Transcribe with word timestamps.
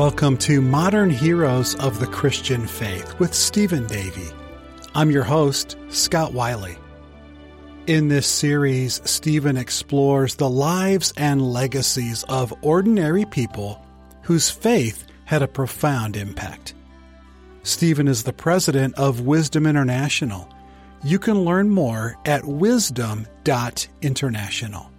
Welcome 0.00 0.38
to 0.38 0.62
Modern 0.62 1.10
Heroes 1.10 1.74
of 1.74 2.00
the 2.00 2.06
Christian 2.06 2.66
Faith 2.66 3.18
with 3.18 3.34
Stephen 3.34 3.86
Davey. 3.86 4.30
I'm 4.94 5.10
your 5.10 5.24
host, 5.24 5.76
Scott 5.90 6.32
Wiley. 6.32 6.78
In 7.86 8.08
this 8.08 8.26
series, 8.26 9.02
Stephen 9.04 9.58
explores 9.58 10.36
the 10.36 10.48
lives 10.48 11.12
and 11.18 11.52
legacies 11.52 12.24
of 12.30 12.54
ordinary 12.62 13.26
people 13.26 13.84
whose 14.22 14.48
faith 14.48 15.06
had 15.26 15.42
a 15.42 15.46
profound 15.46 16.16
impact. 16.16 16.72
Stephen 17.62 18.08
is 18.08 18.22
the 18.22 18.32
president 18.32 18.94
of 18.94 19.26
Wisdom 19.26 19.66
International. 19.66 20.48
You 21.04 21.18
can 21.18 21.44
learn 21.44 21.68
more 21.68 22.16
at 22.24 22.46
wisdom.international. 22.46 24.90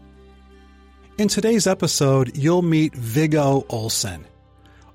In 1.17 1.27
today's 1.27 1.65
episode, 1.65 2.37
you'll 2.37 2.61
meet 2.61 2.93
Viggo 2.93 3.65
Olsen. 3.67 4.27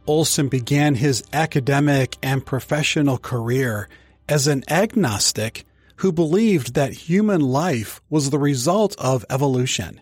Olsen 0.07 0.49
began 0.49 0.95
his 0.95 1.25
academic 1.33 2.17
and 2.23 2.47
professional 2.47 3.19
career 3.19 3.89
as 4.29 4.47
an 4.47 4.63
agnostic 4.69 5.65
who 5.97 6.13
believed 6.13 6.75
that 6.75 6.93
human 6.93 7.41
life 7.41 8.01
was 8.11 8.31
the 8.31 8.39
result 8.39 8.95
of 8.99 9.25
evolution. 9.31 10.01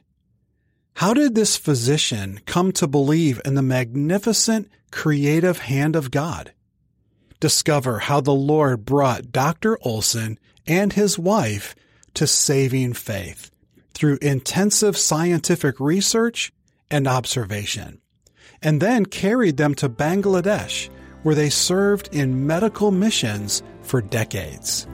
How 0.94 1.14
did 1.14 1.34
this 1.34 1.56
physician 1.56 2.40
come 2.46 2.72
to 2.72 2.86
believe 2.86 3.40
in 3.44 3.54
the 3.54 3.62
magnificent 3.62 4.68
creative 4.90 5.58
hand 5.58 5.96
of 5.96 6.10
God? 6.10 6.52
Discover 7.40 8.00
how 8.00 8.20
the 8.20 8.34
Lord 8.34 8.84
brought 8.84 9.32
Dr. 9.32 9.78
Olson 9.82 10.38
and 10.66 10.92
his 10.92 11.18
wife 11.18 11.74
to 12.14 12.26
saving 12.26 12.92
faith 12.94 13.50
through 13.92 14.18
intensive 14.22 14.96
scientific 14.96 15.78
research 15.80 16.52
and 16.90 17.08
observation 17.08 18.00
and 18.62 18.80
then 18.80 19.06
carried 19.06 19.56
them 19.56 19.74
to 19.76 19.88
Bangladesh, 19.88 20.88
where 21.22 21.34
they 21.34 21.50
served 21.50 22.08
in 22.12 22.46
medical 22.46 22.90
missions 22.90 23.62
for 23.82 24.00
decades. 24.00 24.86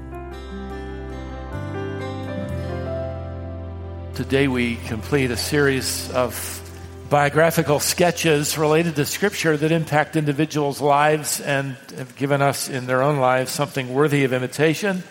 Today 4.14 4.48
we 4.48 4.76
complete 4.86 5.30
a 5.30 5.36
series 5.36 6.10
of 6.10 6.56
biographical 7.08 7.80
sketches 7.80 8.56
related 8.56 8.94
to 8.96 9.04
Scripture 9.04 9.56
that 9.56 9.72
impact 9.72 10.14
individuals' 10.14 10.80
lives 10.80 11.40
and 11.40 11.76
have 11.96 12.14
given 12.16 12.40
us 12.40 12.68
in 12.68 12.86
their 12.86 13.02
own 13.02 13.18
lives 13.18 13.50
something 13.50 13.92
worthy 13.92 14.24
of 14.24 14.32
imitation. 14.32 15.02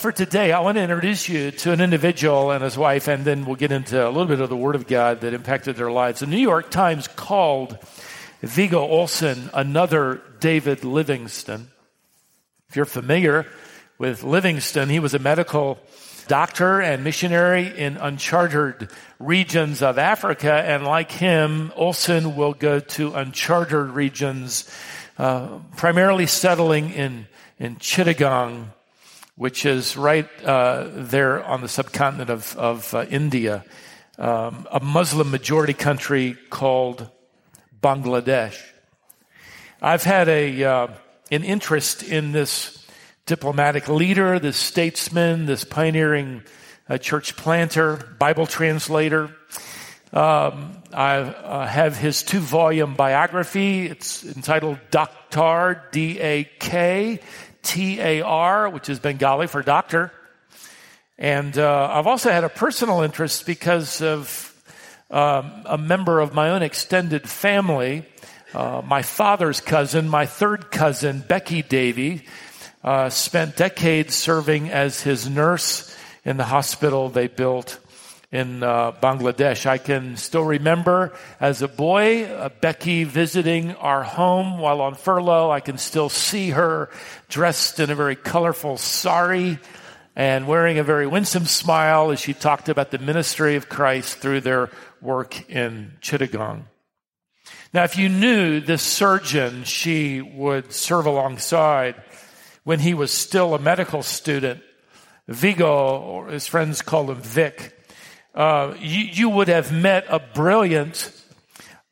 For 0.00 0.12
today, 0.12 0.50
I 0.50 0.60
want 0.60 0.78
to 0.78 0.82
introduce 0.82 1.28
you 1.28 1.50
to 1.50 1.72
an 1.72 1.82
individual 1.82 2.52
and 2.52 2.64
his 2.64 2.78
wife, 2.78 3.06
and 3.06 3.22
then 3.22 3.44
we'll 3.44 3.56
get 3.56 3.70
into 3.70 4.02
a 4.02 4.08
little 4.08 4.24
bit 4.24 4.40
of 4.40 4.48
the 4.48 4.56
Word 4.56 4.74
of 4.74 4.86
God 4.86 5.20
that 5.20 5.34
impacted 5.34 5.76
their 5.76 5.92
lives. 5.92 6.20
The 6.20 6.26
New 6.26 6.38
York 6.38 6.70
Times 6.70 7.06
called 7.06 7.76
Viggo 8.40 8.80
Olson 8.80 9.50
another 9.52 10.22
David 10.40 10.84
Livingstone. 10.84 11.66
If 12.70 12.76
you're 12.76 12.86
familiar 12.86 13.46
with 13.98 14.24
Livingstone, 14.24 14.88
he 14.88 15.00
was 15.00 15.12
a 15.12 15.18
medical 15.18 15.78
doctor 16.28 16.80
and 16.80 17.04
missionary 17.04 17.66
in 17.66 17.98
uncharted 17.98 18.88
regions 19.18 19.82
of 19.82 19.98
Africa, 19.98 20.54
and 20.64 20.82
like 20.82 21.12
him, 21.12 21.74
Olson 21.76 22.36
will 22.36 22.54
go 22.54 22.80
to 22.80 23.12
uncharted 23.12 23.90
regions, 23.90 24.74
uh, 25.18 25.58
primarily 25.76 26.26
settling 26.26 26.88
in, 26.88 27.26
in 27.58 27.76
Chittagong 27.76 28.70
which 29.36 29.64
is 29.64 29.96
right 29.96 30.28
uh, 30.44 30.88
there 30.92 31.42
on 31.44 31.60
the 31.60 31.68
subcontinent 31.68 32.30
of, 32.30 32.56
of 32.56 32.94
uh, 32.94 33.06
India, 33.10 33.64
um, 34.18 34.66
a 34.70 34.80
Muslim 34.80 35.30
majority 35.30 35.72
country 35.72 36.36
called 36.50 37.08
Bangladesh. 37.82 38.60
I've 39.80 40.04
had 40.04 40.28
a, 40.28 40.62
uh, 40.62 40.86
an 41.30 41.44
interest 41.44 42.02
in 42.02 42.32
this 42.32 42.86
diplomatic 43.24 43.88
leader, 43.88 44.38
this 44.38 44.56
statesman, 44.56 45.46
this 45.46 45.64
pioneering 45.64 46.42
uh, 46.88 46.98
church 46.98 47.36
planter, 47.36 47.96
Bible 48.18 48.46
translator. 48.46 49.34
Um, 50.12 50.82
I 50.92 51.18
uh, 51.18 51.66
have 51.66 51.96
his 51.96 52.24
two 52.24 52.40
volume 52.40 52.96
biography. 52.96 53.86
It's 53.86 54.24
entitled 54.24 54.78
Daktar, 54.90 55.80
D 55.92 56.18
A 56.18 56.44
K 56.58 57.20
T 57.62 58.00
A 58.00 58.22
R, 58.22 58.68
which 58.68 58.88
is 58.88 58.98
Bengali 58.98 59.46
for 59.46 59.62
doctor. 59.62 60.12
And 61.18 61.56
uh, 61.58 61.88
I've 61.92 62.06
also 62.06 62.30
had 62.30 62.44
a 62.44 62.48
personal 62.48 63.02
interest 63.02 63.44
because 63.44 64.00
of 64.00 64.46
um, 65.10 65.50
a 65.66 65.76
member 65.76 66.20
of 66.20 66.32
my 66.32 66.50
own 66.50 66.62
extended 66.62 67.28
family, 67.28 68.06
uh, 68.54 68.80
my 68.84 69.02
father's 69.02 69.60
cousin, 69.60 70.08
my 70.08 70.24
third 70.24 70.70
cousin, 70.70 71.22
Becky 71.26 71.62
Davey, 71.62 72.24
uh, 72.82 73.10
spent 73.10 73.56
decades 73.56 74.14
serving 74.14 74.70
as 74.70 75.02
his 75.02 75.28
nurse 75.28 75.94
in 76.24 76.36
the 76.36 76.44
hospital 76.44 77.08
they 77.08 77.26
built 77.26 77.78
in 78.32 78.62
uh, 78.62 78.92
Bangladesh. 78.92 79.66
I 79.66 79.78
can 79.78 80.16
still 80.16 80.44
remember 80.44 81.12
as 81.40 81.62
a 81.62 81.68
boy, 81.68 82.24
uh, 82.24 82.48
Becky 82.60 83.04
visiting 83.04 83.74
our 83.76 84.02
home 84.02 84.58
while 84.58 84.80
on 84.80 84.94
furlough. 84.94 85.50
I 85.50 85.60
can 85.60 85.78
still 85.78 86.08
see 86.08 86.50
her 86.50 86.90
dressed 87.28 87.80
in 87.80 87.90
a 87.90 87.94
very 87.94 88.16
colorful 88.16 88.76
sari 88.76 89.58
and 90.14 90.46
wearing 90.46 90.78
a 90.78 90.84
very 90.84 91.06
winsome 91.06 91.46
smile 91.46 92.10
as 92.10 92.20
she 92.20 92.34
talked 92.34 92.68
about 92.68 92.90
the 92.90 92.98
ministry 92.98 93.56
of 93.56 93.68
Christ 93.68 94.18
through 94.18 94.42
their 94.42 94.70
work 95.00 95.48
in 95.50 95.92
Chittagong. 96.00 96.64
Now, 97.72 97.84
if 97.84 97.96
you 97.96 98.08
knew 98.08 98.60
this 98.60 98.82
surgeon 98.82 99.64
she 99.64 100.20
would 100.20 100.72
serve 100.72 101.06
alongside 101.06 101.94
when 102.64 102.80
he 102.80 102.94
was 102.94 103.12
still 103.12 103.54
a 103.54 103.58
medical 103.58 104.02
student, 104.02 104.62
Viggo, 105.26 105.98
or 105.98 106.28
his 106.28 106.46
friends 106.46 106.82
called 106.82 107.10
him 107.10 107.20
Vic, 107.20 107.79
uh, 108.40 108.74
you, 108.80 109.00
you, 109.00 109.28
would 109.28 109.48
have 109.48 109.70
met 109.70 110.06
a 110.08 110.18
brilliant 110.18 111.12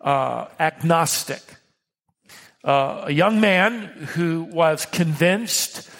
uh, 0.00 0.46
agnostic, 0.58 1.42
uh, 2.64 3.04
a 3.04 3.12
young 3.12 3.38
man 3.38 3.82
who 4.14 4.44
was 4.44 4.86
convinced 4.86 5.90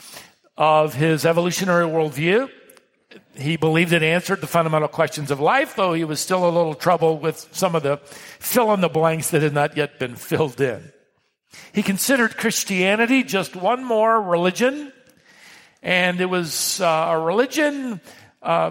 of 0.56 0.94
his 0.94 1.26
evolutionary 1.26 1.84
worldview. 1.84 2.48
He 3.36 3.58
believed 3.58 3.92
it 3.92 4.02
answered 4.02 4.40
the 4.40 4.46
fundamental 4.46 4.88
questions 4.88 5.30
of 5.30 5.38
life, 5.38 5.76
though 5.76 5.92
he 5.92 6.04
was 6.04 6.18
still 6.18 6.48
a 6.48 6.50
little 6.50 6.74
troubled 6.74 7.20
with 7.20 7.46
some 7.52 7.74
of 7.74 7.82
the 7.82 7.98
fill 8.06 8.72
in 8.72 8.80
the 8.80 8.88
blanks 8.88 9.28
that 9.32 9.42
had 9.42 9.52
not 9.52 9.76
yet 9.76 9.98
been 9.98 10.16
filled 10.16 10.62
in. 10.62 10.92
He 11.74 11.82
considered 11.82 12.38
Christianity 12.38 13.22
just 13.22 13.54
one 13.54 13.84
more 13.84 14.18
religion, 14.18 14.94
and 15.82 16.18
it 16.22 16.30
was 16.30 16.80
uh, 16.80 17.08
a 17.10 17.20
religion 17.20 18.00
uh, 18.40 18.70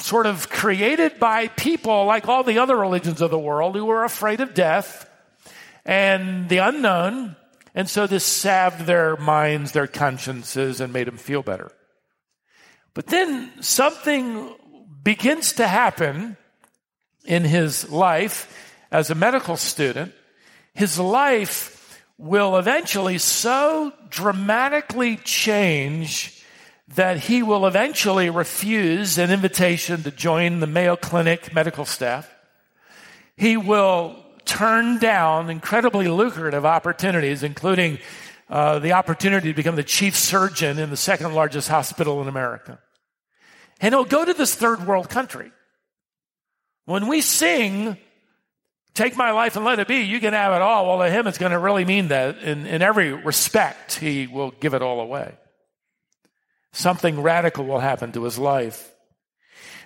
sort 0.00 0.26
of 0.26 0.48
created 0.48 1.18
by 1.18 1.48
people 1.48 2.04
like 2.04 2.28
all 2.28 2.42
the 2.42 2.58
other 2.58 2.76
religions 2.76 3.20
of 3.20 3.30
the 3.30 3.38
world 3.38 3.74
who 3.74 3.84
were 3.84 4.04
afraid 4.04 4.40
of 4.40 4.54
death 4.54 5.08
and 5.84 6.48
the 6.48 6.58
unknown. 6.58 7.36
And 7.74 7.88
so 7.88 8.06
this 8.06 8.24
salved 8.24 8.86
their 8.86 9.16
minds, 9.16 9.72
their 9.72 9.86
consciences, 9.86 10.80
and 10.80 10.92
made 10.92 11.06
them 11.06 11.16
feel 11.16 11.42
better. 11.42 11.70
But 12.94 13.06
then 13.06 13.50
something 13.62 14.54
begins 15.02 15.54
to 15.54 15.66
happen 15.66 16.36
in 17.24 17.44
his 17.44 17.90
life 17.90 18.76
as 18.90 19.10
a 19.10 19.14
medical 19.14 19.56
student. 19.56 20.12
His 20.74 20.98
life 20.98 22.02
will 22.18 22.56
eventually 22.56 23.18
so 23.18 23.92
dramatically 24.08 25.16
change 25.16 26.39
that 26.94 27.18
he 27.18 27.42
will 27.42 27.66
eventually 27.66 28.30
refuse 28.30 29.18
an 29.18 29.30
invitation 29.30 30.02
to 30.02 30.10
join 30.10 30.60
the 30.60 30.66
Mayo 30.66 30.96
Clinic 30.96 31.54
medical 31.54 31.84
staff. 31.84 32.32
He 33.36 33.56
will 33.56 34.16
turn 34.44 34.98
down 34.98 35.50
incredibly 35.50 36.08
lucrative 36.08 36.66
opportunities, 36.66 37.42
including 37.42 37.98
uh, 38.48 38.80
the 38.80 38.92
opportunity 38.92 39.48
to 39.48 39.54
become 39.54 39.76
the 39.76 39.84
chief 39.84 40.16
surgeon 40.16 40.78
in 40.78 40.90
the 40.90 40.96
second 40.96 41.34
largest 41.34 41.68
hospital 41.68 42.20
in 42.20 42.28
America. 42.28 42.80
And 43.80 43.94
he'll 43.94 44.04
go 44.04 44.24
to 44.24 44.34
this 44.34 44.54
third 44.54 44.86
world 44.86 45.08
country. 45.08 45.52
When 46.86 47.06
we 47.06 47.20
sing, 47.20 47.96
Take 48.94 49.16
my 49.16 49.30
life 49.30 49.56
and 49.56 49.64
let 49.64 49.78
it 49.78 49.86
be, 49.86 50.00
you 50.00 50.20
can 50.20 50.32
have 50.32 50.52
it 50.52 50.62
all. 50.62 50.86
Well, 50.86 51.06
to 51.06 51.10
him, 51.10 51.26
it's 51.26 51.38
going 51.38 51.52
to 51.52 51.58
really 51.58 51.84
mean 51.84 52.08
that 52.08 52.38
in, 52.38 52.66
in 52.66 52.82
every 52.82 53.12
respect, 53.12 53.94
he 53.94 54.26
will 54.26 54.50
give 54.50 54.74
it 54.74 54.82
all 54.82 55.00
away. 55.00 55.32
Something 56.72 57.20
radical 57.20 57.64
will 57.64 57.80
happen 57.80 58.12
to 58.12 58.24
his 58.24 58.38
life. 58.38 58.92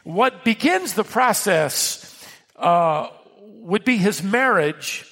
What 0.05 0.45
begins 0.45 0.95
the 0.95 1.05
process 1.05 2.11
uh, 2.57 3.09
would 3.41 3.85
be 3.85 3.97
his 3.97 4.23
marriage 4.23 5.07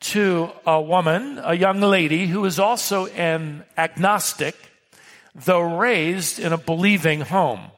to 0.00 0.50
a 0.66 0.80
woman, 0.80 1.40
a 1.42 1.54
young 1.54 1.80
lady 1.80 2.26
who 2.26 2.44
is 2.44 2.58
also 2.58 3.06
an 3.06 3.64
agnostic, 3.76 4.56
though 5.34 5.78
raised 5.78 6.40
in 6.40 6.52
a 6.52 6.58
believing 6.58 7.20
home. 7.20 7.70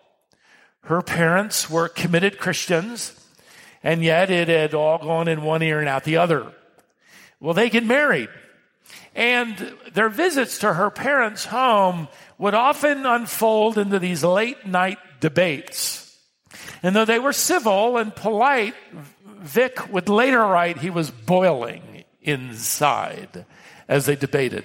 Her 0.85 1.03
parents 1.03 1.69
were 1.69 1.89
committed 1.89 2.39
Christians, 2.39 3.13
and 3.83 4.03
yet 4.03 4.31
it 4.31 4.49
had 4.49 4.75
all 4.75 4.99
gone 4.99 5.29
in 5.29 5.43
one 5.43 5.63
ear 5.63 5.81
and 5.81 5.89
out 5.89 6.05
the 6.05 6.17
other. 6.17 6.51
Well, 7.41 7.55
they 7.55 7.69
get 7.69 7.85
married. 7.85 8.31
And 9.15 9.75
their 9.93 10.09
visits 10.09 10.59
to 10.61 10.73
her 10.73 10.91
parents' 10.91 11.45
home 11.45 12.09
would 12.39 12.55
often 12.55 13.07
unfold 13.07 13.79
into 13.79 13.99
these 13.99 14.25
late 14.25 14.67
night 14.67 14.99
debates. 15.21 16.19
And 16.83 16.95
though 16.95 17.05
they 17.05 17.19
were 17.19 17.33
civil 17.33 17.97
and 17.97 18.15
polite, 18.15 18.75
Vic 19.41 19.93
would 19.93 20.09
later 20.09 20.41
write 20.41 20.79
he 20.79 20.91
was 20.91 21.11
boiling 21.11 22.05
inside 22.21 23.45
as 23.89 24.07
they 24.07 24.17
debated. 24.17 24.65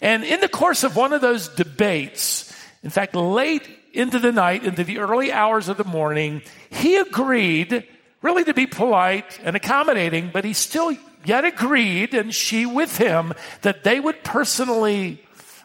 And 0.00 0.24
in 0.24 0.40
the 0.40 0.48
course 0.48 0.84
of 0.84 0.96
one 0.96 1.12
of 1.12 1.20
those 1.20 1.48
debates, 1.48 2.52
in 2.82 2.90
fact, 2.90 3.14
late 3.14 3.68
into 3.92 4.18
the 4.18 4.32
night, 4.32 4.64
into 4.64 4.84
the 4.84 4.98
early 4.98 5.32
hours 5.32 5.68
of 5.68 5.76
the 5.76 5.84
morning, 5.84 6.42
he 6.70 6.96
agreed 6.96 7.86
really 8.22 8.44
to 8.44 8.54
be 8.54 8.66
polite 8.66 9.38
and 9.44 9.54
accommodating, 9.54 10.30
but 10.32 10.44
he 10.44 10.52
still 10.52 10.96
yet 11.24 11.44
agreed, 11.44 12.14
and 12.14 12.34
she 12.34 12.66
with 12.66 12.98
him, 12.98 13.32
that 13.62 13.84
they 13.84 14.00
would 14.00 14.24
personally 14.24 15.22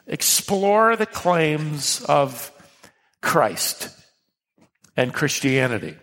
explore 0.10 0.96
the 0.96 1.06
claims 1.06 2.04
of 2.04 2.52
Christ 3.22 3.96
and 4.98 5.14
Christianity. 5.14 5.96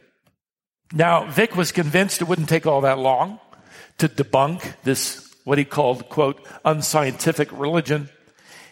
Now, 0.93 1.26
Vic 1.26 1.56
was 1.56 1.73
convinced 1.73 2.23
it 2.23 2.29
wouldn't 2.29 2.49
take 2.49 2.67
all 2.67 2.82
that 2.82 2.99
long 2.99 3.41
to 3.99 4.08
debunk 4.08 4.75
this, 4.85 5.35
what 5.44 5.58
he 5.58 5.64
called, 5.64 6.08
quote, 6.08 6.47
unscientific 6.64 7.50
religion. 7.53 8.08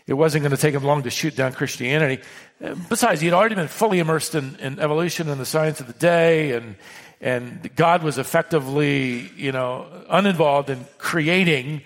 It 0.06 0.14
wasn't 0.14 0.42
going 0.42 0.54
to 0.54 0.60
take 0.60 0.74
him 0.74 0.84
long 0.84 1.02
to 1.02 1.10
shoot 1.10 1.34
down 1.34 1.52
Christianity. 1.52 2.22
Besides, 2.88 3.20
he'd 3.20 3.32
already 3.32 3.56
been 3.56 3.68
fully 3.68 3.98
immersed 3.98 4.34
in, 4.34 4.56
in 4.56 4.78
evolution 4.78 5.28
and 5.28 5.40
the 5.40 5.46
science 5.46 5.80
of 5.80 5.88
the 5.88 5.92
day, 5.94 6.52
and, 6.52 6.76
and 7.20 7.74
God 7.74 8.02
was 8.02 8.18
effectively, 8.18 9.30
you 9.36 9.50
know, 9.50 10.04
uninvolved 10.08 10.70
in 10.70 10.84
creating 10.98 11.82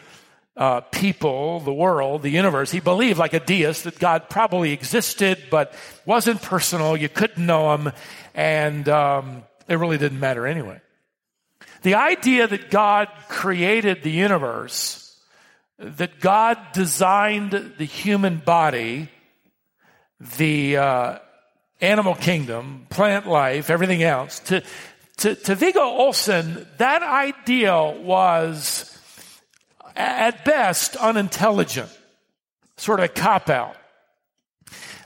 uh, 0.59 0.81
people, 0.81 1.61
the 1.61 1.73
world, 1.73 2.23
the 2.23 2.31
universe. 2.31 2.73
He 2.73 2.81
believed, 2.81 3.19
like 3.19 3.33
a 3.33 3.41
deist, 3.41 3.85
that 3.85 3.99
God 4.01 4.29
probably 4.29 4.73
existed, 4.73 5.45
but 5.51 5.73
wasn't 6.05 6.43
personal. 6.43 6.97
You 6.97 7.09
couldn't 7.09 7.47
know 7.47 7.73
him, 7.75 7.93
and 8.35 8.89
um, 8.89 9.45
it 9.69 9.77
really 9.77 9.99
didn't 9.99 10.19
matter 10.19 10.47
anyway. 10.47 10.81
The 11.83 11.95
idea 11.95 12.49
that 12.49 12.71
God 12.71 13.09
created 13.29 14.03
the 14.03 14.11
universe, 14.11 15.17
that 15.79 16.19
God 16.19 16.59
designed 16.73 17.75
the 17.79 17.85
human 17.85 18.39
body, 18.39 19.11
the 20.39 20.77
uh, 20.77 21.19
animal 21.81 22.17
kingdom, 22.17 22.89
plant 22.91 23.29
life, 23.29 23.71
everything 23.71 24.03
else, 24.03 24.41
to, 24.41 24.65
to, 25.19 25.37
to 25.37 25.55
Viggo 25.55 25.83
Olsen, 25.83 26.67
that 26.79 27.05
idea 27.05 27.81
was 27.81 28.98
at 29.99 30.45
best 30.45 30.97
unintelligent, 30.97 31.91
sort 32.77 33.01
of 33.01 33.05
a 33.05 33.09
cop 33.09 33.51
out. 33.51 33.77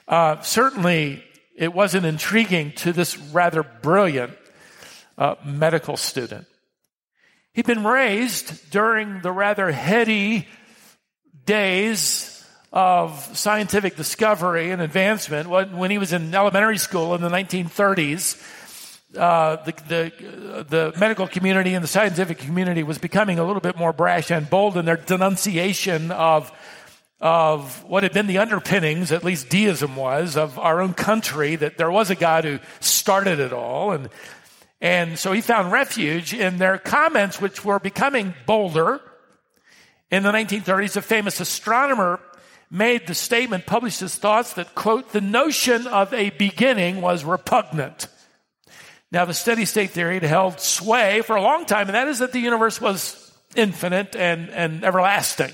Uh, 0.06 0.40
certainly, 0.42 1.24
it 1.56 1.72
wasn't 1.72 2.04
intriguing 2.04 2.72
to 2.72 2.92
this 2.92 3.16
rather 3.18 3.62
brilliant 3.62 4.32
uh, 5.16 5.36
medical 5.44 5.96
student. 5.96 6.46
He'd 7.54 7.66
been 7.66 7.84
raised 7.84 8.70
during 8.70 9.20
the 9.20 9.32
rather 9.32 9.70
heady 9.70 10.46
days 11.44 12.44
of 12.72 13.36
scientific 13.36 13.96
discovery 13.96 14.70
and 14.70 14.80
advancement 14.80 15.48
when, 15.48 15.90
he 15.90 15.98
was 15.98 16.12
in 16.12 16.34
elementary 16.34 16.78
school 16.78 17.14
in 17.14 17.20
the 17.20 17.28
1930s 17.28 18.40
uh, 19.16 19.56
the, 19.64 19.72
the, 19.88 20.66
the 20.68 20.92
medical 20.98 21.26
community 21.26 21.74
and 21.74 21.84
the 21.84 21.88
scientific 21.88 22.38
community 22.38 22.82
was 22.82 22.98
becoming 22.98 23.38
a 23.38 23.44
little 23.44 23.60
bit 23.60 23.76
more 23.76 23.92
brash 23.92 24.30
and 24.30 24.48
bold 24.48 24.76
in 24.76 24.84
their 24.84 24.96
denunciation 24.96 26.10
of, 26.10 26.50
of 27.20 27.84
what 27.84 28.02
had 28.02 28.12
been 28.12 28.26
the 28.26 28.38
underpinnings, 28.38 29.12
at 29.12 29.24
least 29.24 29.48
deism 29.48 29.96
was, 29.96 30.36
of 30.36 30.58
our 30.58 30.80
own 30.80 30.94
country, 30.94 31.56
that 31.56 31.76
there 31.76 31.90
was 31.90 32.10
a 32.10 32.14
God 32.14 32.44
who 32.44 32.58
started 32.80 33.38
it 33.38 33.52
all. 33.52 33.92
And, 33.92 34.08
and 34.80 35.18
so 35.18 35.32
he 35.32 35.40
found 35.40 35.72
refuge 35.72 36.32
in 36.32 36.58
their 36.58 36.78
comments, 36.78 37.40
which 37.40 37.64
were 37.64 37.78
becoming 37.78 38.34
bolder. 38.46 39.00
In 40.10 40.22
the 40.22 40.32
1930s, 40.32 40.96
a 40.96 41.02
famous 41.02 41.38
astronomer 41.40 42.18
made 42.70 43.06
the 43.06 43.14
statement, 43.14 43.66
published 43.66 44.00
his 44.00 44.16
thoughts 44.16 44.54
that, 44.54 44.74
quote, 44.74 45.12
the 45.12 45.20
notion 45.20 45.86
of 45.86 46.12
a 46.14 46.30
beginning 46.30 47.02
was 47.02 47.22
repugnant. 47.22 48.08
Now, 49.12 49.26
the 49.26 49.34
steady 49.34 49.66
state 49.66 49.90
theory 49.90 50.18
held 50.20 50.58
sway 50.58 51.20
for 51.20 51.36
a 51.36 51.42
long 51.42 51.66
time, 51.66 51.86
and 51.86 51.94
that 51.94 52.08
is 52.08 52.20
that 52.20 52.32
the 52.32 52.40
universe 52.40 52.80
was 52.80 53.30
infinite 53.54 54.16
and, 54.16 54.48
and 54.48 54.82
everlasting. 54.82 55.52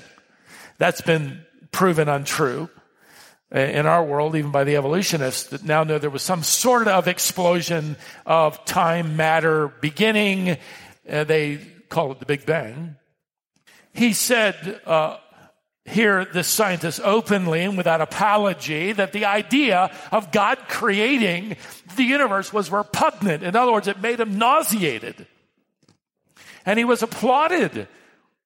That's 0.77 1.01
been 1.01 1.45
proven 1.71 2.07
untrue 2.07 2.69
in 3.51 3.85
our 3.85 4.03
world, 4.05 4.37
even 4.37 4.51
by 4.51 4.63
the 4.63 4.77
evolutionists 4.77 5.49
that 5.49 5.65
now 5.65 5.83
know 5.83 5.99
there 5.99 6.09
was 6.09 6.21
some 6.21 6.41
sort 6.41 6.87
of 6.87 7.09
explosion 7.09 7.97
of 8.25 8.63
time 8.63 9.17
matter 9.17 9.67
beginning. 9.67 10.57
Uh, 11.09 11.25
they 11.25 11.57
call 11.89 12.13
it 12.13 12.19
the 12.19 12.25
Big 12.25 12.45
Bang. 12.45 12.95
He 13.91 14.13
said, 14.13 14.79
uh, 14.85 15.17
here 15.89 16.25
this 16.25 16.47
scientist 16.47 17.01
openly 17.03 17.61
and 17.61 17.77
without 17.77 18.01
apology 18.01 18.91
that 18.91 19.13
the 19.13 19.25
idea 19.25 19.91
of 20.11 20.31
God 20.31 20.57
creating 20.67 21.57
the 21.95 22.03
universe 22.03 22.53
was 22.53 22.71
repugnant. 22.71 23.43
In 23.43 23.55
other 23.55 23.71
words, 23.71 23.87
it 23.87 23.99
made 23.99 24.19
him 24.19 24.37
nauseated. 24.37 25.27
And 26.65 26.77
he 26.77 26.85
was 26.85 27.03
applauded 27.03 27.87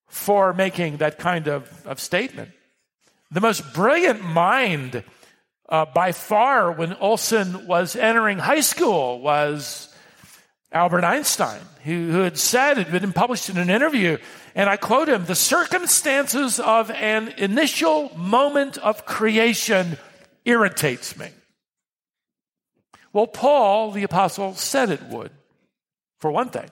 for 0.08 0.54
making 0.54 0.98
that 0.98 1.18
kind 1.18 1.48
of, 1.48 1.86
of 1.86 2.00
statement. 2.00 2.52
The 3.32 3.42
most 3.42 3.74
brilliant 3.74 4.24
mind 4.24 5.04
uh, 5.68 5.86
by 5.86 6.12
far 6.12 6.72
when 6.72 6.94
Olson 6.94 7.68
was 7.68 7.96
entering 7.96 8.38
high 8.38 8.62
school 8.62 9.20
was 9.20 9.93
Albert 10.74 11.04
Einstein, 11.04 11.62
who, 11.84 12.10
who 12.12 12.20
had 12.22 12.38
said, 12.38 12.80
it 12.80 12.88
had 12.88 13.02
been 13.02 13.14
published 13.14 13.48
in 13.48 13.58
an 13.58 13.70
interview, 13.70 14.18
and 14.56 14.68
I 14.68 14.76
quote 14.76 15.08
him, 15.08 15.26
the 15.26 15.36
circumstances 15.36 16.60
of 16.60 16.90
an 16.90 17.30
initial 17.38 18.12
moment 18.18 18.78
of 18.80 19.06
creation 19.06 19.98
irritates 20.46 21.16
me. 21.18 21.30
Well, 23.14 23.28
Paul, 23.28 23.92
the 23.92 24.04
apostle, 24.04 24.56
said 24.56 24.90
it 24.90 25.04
would, 25.04 25.32
for 26.18 26.32
one 26.32 26.50
thing. 26.50 26.70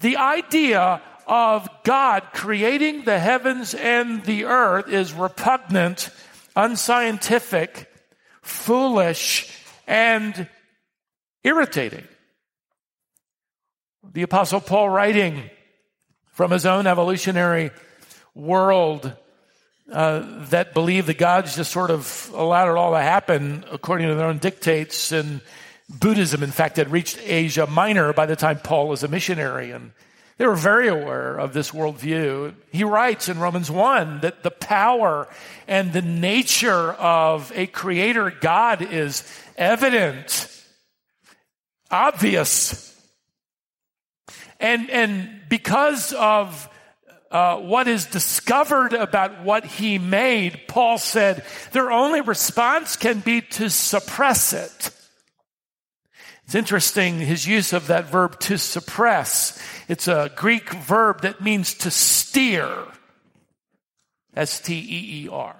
The 0.00 0.16
idea 0.16 1.00
of 1.28 1.68
God 1.84 2.24
creating 2.32 3.04
the 3.04 3.18
heavens 3.18 3.74
and 3.74 4.24
the 4.24 4.44
earth 4.46 4.88
is 4.88 5.12
repugnant, 5.12 6.10
unscientific, 6.56 7.88
foolish, 8.42 9.52
and 9.86 10.48
irritating. 11.44 12.06
The 14.10 14.22
apostle 14.22 14.60
Paul 14.60 14.88
writing 14.88 15.50
from 16.32 16.50
his 16.50 16.64
own 16.64 16.86
evolutionary 16.86 17.72
world 18.34 19.12
uh, 19.92 20.24
that 20.48 20.72
believed 20.72 21.08
that 21.08 21.18
God's 21.18 21.56
just 21.56 21.70
sort 21.70 21.90
of 21.90 22.30
allowed 22.34 22.70
it 22.70 22.76
all 22.76 22.92
to 22.92 23.00
happen 23.00 23.64
according 23.70 24.08
to 24.08 24.14
their 24.14 24.26
own 24.26 24.38
dictates. 24.38 25.12
And 25.12 25.42
Buddhism, 25.90 26.42
in 26.42 26.50
fact, 26.50 26.78
had 26.78 26.90
reached 26.90 27.18
Asia 27.22 27.66
Minor 27.66 28.14
by 28.14 28.24
the 28.24 28.36
time 28.36 28.60
Paul 28.60 28.88
was 28.88 29.02
a 29.02 29.08
missionary. 29.08 29.72
And 29.72 29.92
they 30.38 30.46
were 30.46 30.56
very 30.56 30.88
aware 30.88 31.36
of 31.36 31.52
this 31.52 31.72
worldview. 31.72 32.54
He 32.72 32.84
writes 32.84 33.28
in 33.28 33.38
Romans 33.38 33.70
1 33.70 34.20
that 34.20 34.42
the 34.42 34.50
power 34.50 35.28
and 35.66 35.92
the 35.92 36.02
nature 36.02 36.92
of 36.92 37.52
a 37.54 37.66
creator 37.66 38.30
God 38.40 38.80
is 38.80 39.22
evident, 39.58 40.64
obvious. 41.90 42.97
And, 44.60 44.90
and 44.90 45.40
because 45.48 46.12
of 46.12 46.68
uh, 47.30 47.58
what 47.58 47.88
is 47.88 48.06
discovered 48.06 48.92
about 48.92 49.44
what 49.44 49.64
he 49.64 49.98
made, 49.98 50.62
Paul 50.66 50.98
said 50.98 51.44
their 51.72 51.90
only 51.90 52.20
response 52.20 52.96
can 52.96 53.20
be 53.20 53.42
to 53.42 53.68
suppress 53.68 54.52
it. 54.52 54.90
It's 56.44 56.54
interesting 56.54 57.18
his 57.18 57.46
use 57.46 57.74
of 57.74 57.88
that 57.88 58.06
verb 58.06 58.40
to 58.40 58.56
suppress. 58.56 59.62
It's 59.86 60.08
a 60.08 60.32
Greek 60.34 60.70
verb 60.72 61.20
that 61.20 61.42
means 61.42 61.74
to 61.74 61.90
steer. 61.90 62.72
S 64.34 64.60
T 64.60 64.74
E 64.74 65.24
E 65.24 65.28
R. 65.28 65.57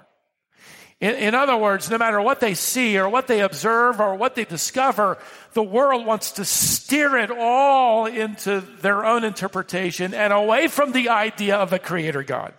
In, 1.00 1.14
in, 1.14 1.34
other 1.34 1.56
words, 1.56 1.88
no 1.90 1.96
matter 1.96 2.20
what 2.20 2.40
they 2.40 2.54
see 2.54 2.98
or 2.98 3.08
what 3.08 3.28
they 3.28 3.40
observe 3.40 4.00
or 4.00 4.16
what 4.16 4.34
they 4.34 4.44
discover, 4.44 5.16
the 5.52 5.62
world 5.62 6.04
wants 6.04 6.32
to 6.32 6.44
steer 6.44 7.16
it 7.16 7.30
all 7.30 8.06
into 8.06 8.60
their 8.80 9.04
own 9.04 9.22
interpretation 9.22 10.12
and 10.12 10.32
away 10.32 10.66
from 10.66 10.90
the 10.90 11.08
idea 11.10 11.56
of 11.56 11.72
a 11.72 11.78
creator 11.78 12.24
God. 12.24 12.52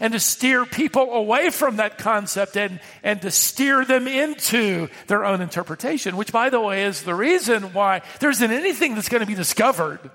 And 0.00 0.12
to 0.12 0.20
steer 0.20 0.66
people 0.66 1.14
away 1.14 1.48
from 1.48 1.76
that 1.76 1.96
concept 1.96 2.58
and, 2.58 2.78
and 3.02 3.22
to 3.22 3.30
steer 3.30 3.86
them 3.86 4.06
into 4.06 4.88
their 5.06 5.24
own 5.24 5.40
interpretation, 5.40 6.16
which, 6.16 6.30
by 6.30 6.50
the 6.50 6.60
way, 6.60 6.84
is 6.84 7.02
the 7.02 7.14
reason 7.14 7.72
why 7.72 8.02
there 8.20 8.30
isn't 8.30 8.50
anything 8.50 8.94
that's 8.94 9.08
going 9.08 9.22
to 9.22 9.26
be 9.26 9.34
discovered 9.34 10.10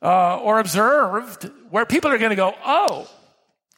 uh, 0.00 0.38
or 0.38 0.60
observed 0.60 1.50
where 1.70 1.84
people 1.84 2.12
are 2.12 2.18
going 2.18 2.30
to 2.30 2.36
go, 2.36 2.54
oh, 2.64 3.10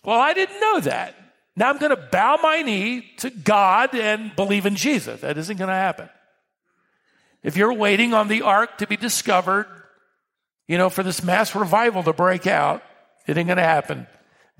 Well, 0.04 0.20
I 0.20 0.34
didn't 0.34 0.60
know 0.60 0.80
that. 0.80 1.16
Now 1.56 1.70
I'm 1.70 1.78
going 1.78 1.96
to 1.96 2.08
bow 2.10 2.38
my 2.42 2.62
knee 2.62 3.10
to 3.18 3.30
God 3.30 3.94
and 3.94 4.36
believe 4.36 4.66
in 4.66 4.76
Jesus. 4.76 5.22
That 5.22 5.38
isn't 5.38 5.56
going 5.56 5.68
to 5.68 5.74
happen. 5.74 6.10
If 7.42 7.56
you're 7.56 7.72
waiting 7.72 8.12
on 8.12 8.28
the 8.28 8.42
ark 8.42 8.78
to 8.78 8.86
be 8.86 8.96
discovered, 8.96 9.66
you 10.68 10.76
know, 10.76 10.90
for 10.90 11.02
this 11.02 11.22
mass 11.22 11.54
revival 11.54 12.02
to 12.02 12.12
break 12.12 12.46
out, 12.46 12.82
it 13.26 13.38
ain't 13.38 13.46
going 13.46 13.56
to 13.56 13.62
happen. 13.62 14.06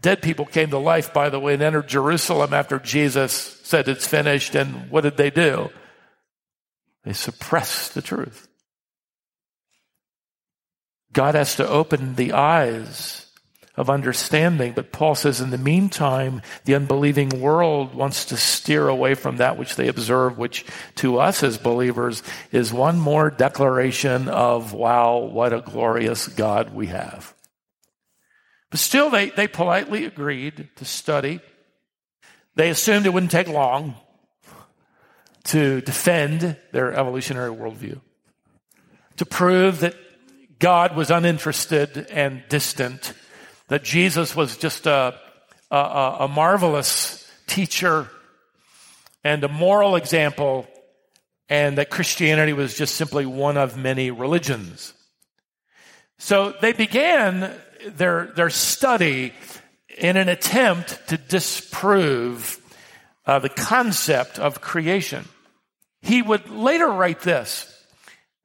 Dead 0.01 0.23
people 0.23 0.47
came 0.47 0.71
to 0.71 0.79
life, 0.79 1.13
by 1.13 1.29
the 1.29 1.41
way, 1.41 1.55
and 1.55 1.63
entered 1.63 1.89
Jerusalem 1.89 2.55
after 2.55 2.79
Jesus 2.79 3.33
said 3.65 3.89
it's 3.89 4.07
finished. 4.07 4.55
And 4.55 4.91
what 4.91 5.03
did 5.03 5.17
they 5.17 5.31
do? 5.31 5.71
They 7.05 7.13
suppressed 7.13 7.95
the 7.95 8.03
truth. 8.03 8.49
God 11.13 11.35
has 11.35 11.57
to 11.57 11.69
open 11.69 12.15
the 12.15 12.33
eyes 12.33 13.26
of 13.77 13.91
understanding. 13.91 14.73
But 14.73 14.93
Paul 14.93 15.15
says, 15.15 15.41
in 15.41 15.51
the 15.51 15.59
meantime, 15.59 16.43
the 16.65 16.75
unbelieving 16.75 17.41
world 17.41 17.95
wants 17.95 18.25
to 18.27 18.37
steer 18.37 18.89
away 18.89 19.15
from 19.15 19.37
that 19.37 19.59
which 19.59 19.77
they 19.77 19.89
observe, 19.89 20.39
which 20.39 20.65
to 20.97 21.19
us 21.19 21.43
as 21.43 21.59
believers 21.59 22.23
is 22.53 22.73
one 22.73 22.99
more 22.99 23.31
declaration 23.31 24.29
of, 24.29 24.73
wow, 24.73 25.19
what 25.19 25.53
a 25.53 25.61
glorious 25.61 26.27
God 26.29 26.75
we 26.75 26.87
have. 26.87 27.35
But 28.71 28.81
still, 28.81 29.11
they, 29.11 29.31
they 29.31 29.47
politely 29.47 30.05
agreed 30.05 30.69
to 30.77 30.85
study. 30.85 31.41
They 32.55 32.71
assumed 32.71 33.07
it 33.07 33.13
wouldn't 33.13 33.33
take 33.33 33.49
long 33.49 33.95
to 35.45 35.81
defend 35.83 36.57
their 36.73 36.93
evolutionary 36.93 37.51
worldview, 37.51 38.01
to 39.19 39.27
prove 39.27 39.81
that 39.81 39.95
God 40.59 40.97
was 40.97 41.11
uninterested 41.11 42.09
and 42.11 42.43
distant 42.49 43.13
that 43.69 43.83
Jesus 43.85 44.37
was 44.37 44.57
just 44.57 44.87
a, 44.87 45.19
a, 45.71 45.77
a 46.21 46.29
marvelous 46.29 47.31
teacher 47.47 48.09
and 49.25 49.43
a 49.43 49.49
moral 49.49 49.97
example, 49.97 50.69
and 51.49 51.79
that 51.79 51.91
Christianity 51.91 52.53
was 52.53 52.77
just 52.77 52.95
simply 52.95 53.27
one 53.27 53.57
of 53.57 53.77
many 53.77 54.11
religions. 54.11 54.93
So 56.19 56.55
they 56.61 56.73
began 56.73 57.53
their, 57.87 58.27
their 58.37 58.51
study 58.51 59.33
in 59.99 60.17
an 60.17 60.29
attempt 60.29 61.09
to 61.09 61.17
disprove 61.17 62.61
uh, 63.27 63.39
the 63.41 63.49
concept 63.49 64.39
of 64.39 64.61
creation. 64.61 65.25
He 66.03 66.23
would 66.23 66.49
later 66.49 66.87
write 66.87 67.21
this 67.21 67.73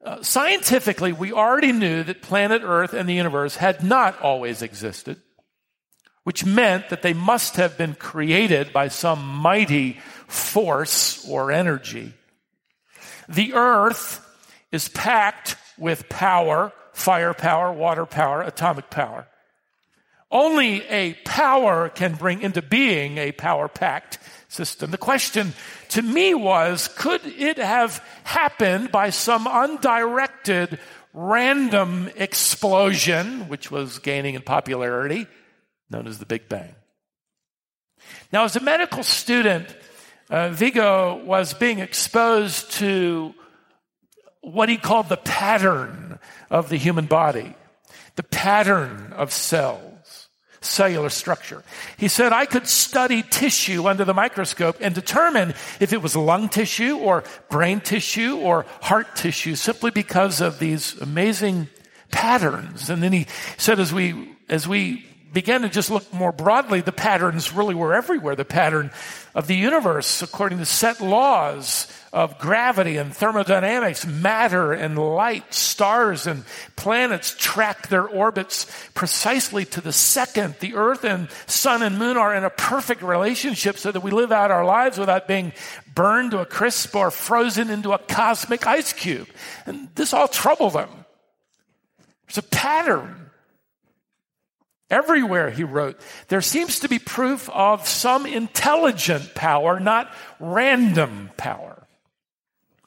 uh, 0.04 0.22
scientifically, 0.22 1.12
we 1.12 1.32
already 1.32 1.72
knew 1.72 2.02
that 2.02 2.22
planet 2.22 2.62
Earth 2.64 2.92
and 2.92 3.08
the 3.08 3.14
universe 3.14 3.56
had 3.56 3.84
not 3.84 4.20
always 4.20 4.60
existed, 4.60 5.20
which 6.24 6.44
meant 6.44 6.88
that 6.88 7.02
they 7.02 7.12
must 7.12 7.56
have 7.56 7.78
been 7.78 7.94
created 7.94 8.72
by 8.72 8.88
some 8.88 9.24
mighty 9.24 10.00
force 10.26 11.28
or 11.28 11.52
energy. 11.52 12.14
The 13.28 13.54
Earth 13.54 14.26
is 14.72 14.88
packed 14.88 15.56
with 15.78 16.08
power, 16.08 16.72
firepower, 16.92 17.72
water 17.72 18.06
power, 18.06 18.42
atomic 18.42 18.90
power. 18.90 19.28
Only 20.32 20.82
a 20.88 21.14
power 21.24 21.90
can 21.90 22.14
bring 22.14 22.42
into 22.42 22.62
being 22.62 23.18
a 23.18 23.32
power 23.32 23.68
packed 23.68 24.18
system. 24.52 24.90
The 24.90 24.98
question 24.98 25.54
to 25.90 26.02
me 26.02 26.34
was 26.34 26.88
could 26.96 27.24
it 27.24 27.58
have 27.58 28.04
happened 28.24 28.92
by 28.92 29.10
some 29.10 29.48
undirected 29.50 30.78
random 31.14 32.10
explosion, 32.16 33.48
which 33.48 33.70
was 33.70 33.98
gaining 33.98 34.34
in 34.34 34.42
popularity, 34.42 35.26
known 35.90 36.06
as 36.06 36.18
the 36.18 36.26
Big 36.26 36.48
Bang? 36.48 36.74
Now, 38.32 38.44
as 38.44 38.56
a 38.56 38.60
medical 38.60 39.02
student, 39.02 39.74
uh, 40.30 40.50
Viggo 40.50 41.22
was 41.24 41.54
being 41.54 41.78
exposed 41.78 42.72
to 42.72 43.34
what 44.40 44.68
he 44.68 44.76
called 44.76 45.08
the 45.08 45.16
pattern 45.16 46.18
of 46.50 46.68
the 46.68 46.76
human 46.76 47.06
body, 47.06 47.54
the 48.16 48.22
pattern 48.22 49.12
of 49.14 49.32
cells 49.32 49.91
cellular 50.64 51.10
structure. 51.10 51.62
He 51.96 52.08
said, 52.08 52.32
I 52.32 52.46
could 52.46 52.66
study 52.66 53.22
tissue 53.22 53.86
under 53.86 54.04
the 54.04 54.14
microscope 54.14 54.76
and 54.80 54.94
determine 54.94 55.50
if 55.80 55.92
it 55.92 56.02
was 56.02 56.16
lung 56.16 56.48
tissue 56.48 56.96
or 56.96 57.24
brain 57.50 57.80
tissue 57.80 58.36
or 58.38 58.64
heart 58.80 59.16
tissue 59.16 59.54
simply 59.54 59.90
because 59.90 60.40
of 60.40 60.58
these 60.58 60.98
amazing 61.00 61.68
patterns. 62.10 62.90
And 62.90 63.02
then 63.02 63.12
he 63.12 63.26
said, 63.56 63.80
as 63.80 63.92
we, 63.92 64.36
as 64.48 64.68
we 64.68 65.06
began 65.32 65.62
to 65.62 65.68
just 65.68 65.90
look 65.90 66.12
more 66.12 66.32
broadly, 66.32 66.80
the 66.80 66.92
patterns 66.92 67.52
really 67.52 67.74
were 67.74 67.94
everywhere. 67.94 68.36
The 68.36 68.44
pattern 68.44 68.90
of 69.34 69.46
the 69.46 69.56
universe, 69.56 70.22
according 70.22 70.58
to 70.58 70.66
set 70.66 71.00
laws 71.00 71.86
of 72.12 72.38
gravity 72.38 72.98
and 72.98 73.14
thermodynamics, 73.14 74.06
matter 74.06 74.72
and 74.72 74.98
light, 74.98 75.54
stars 75.54 76.26
and 76.26 76.44
planets 76.76 77.34
track 77.38 77.88
their 77.88 78.06
orbits 78.06 78.66
precisely 78.92 79.64
to 79.64 79.80
the 79.80 79.92
second. 79.92 80.56
The 80.60 80.74
earth 80.74 81.04
and 81.04 81.28
sun 81.46 81.82
and 81.82 81.98
moon 81.98 82.16
are 82.16 82.34
in 82.34 82.44
a 82.44 82.50
perfect 82.50 83.02
relationship 83.02 83.78
so 83.78 83.90
that 83.90 84.02
we 84.02 84.10
live 84.10 84.32
out 84.32 84.50
our 84.50 84.64
lives 84.64 84.98
without 84.98 85.26
being 85.26 85.52
burned 85.94 86.32
to 86.32 86.40
a 86.40 86.46
crisp 86.46 86.94
or 86.94 87.10
frozen 87.10 87.70
into 87.70 87.92
a 87.92 87.98
cosmic 87.98 88.66
ice 88.66 88.92
cube. 88.92 89.28
And 89.64 89.88
this 89.94 90.12
all 90.12 90.28
troubled 90.28 90.74
them. 90.74 90.90
There's 92.26 92.38
a 92.38 92.42
pattern. 92.42 93.30
Everywhere, 94.92 95.48
he 95.48 95.64
wrote, 95.64 95.98
there 96.28 96.42
seems 96.42 96.80
to 96.80 96.88
be 96.88 96.98
proof 96.98 97.48
of 97.48 97.88
some 97.88 98.26
intelligent 98.26 99.34
power, 99.34 99.80
not 99.80 100.12
random 100.38 101.30
power, 101.38 101.88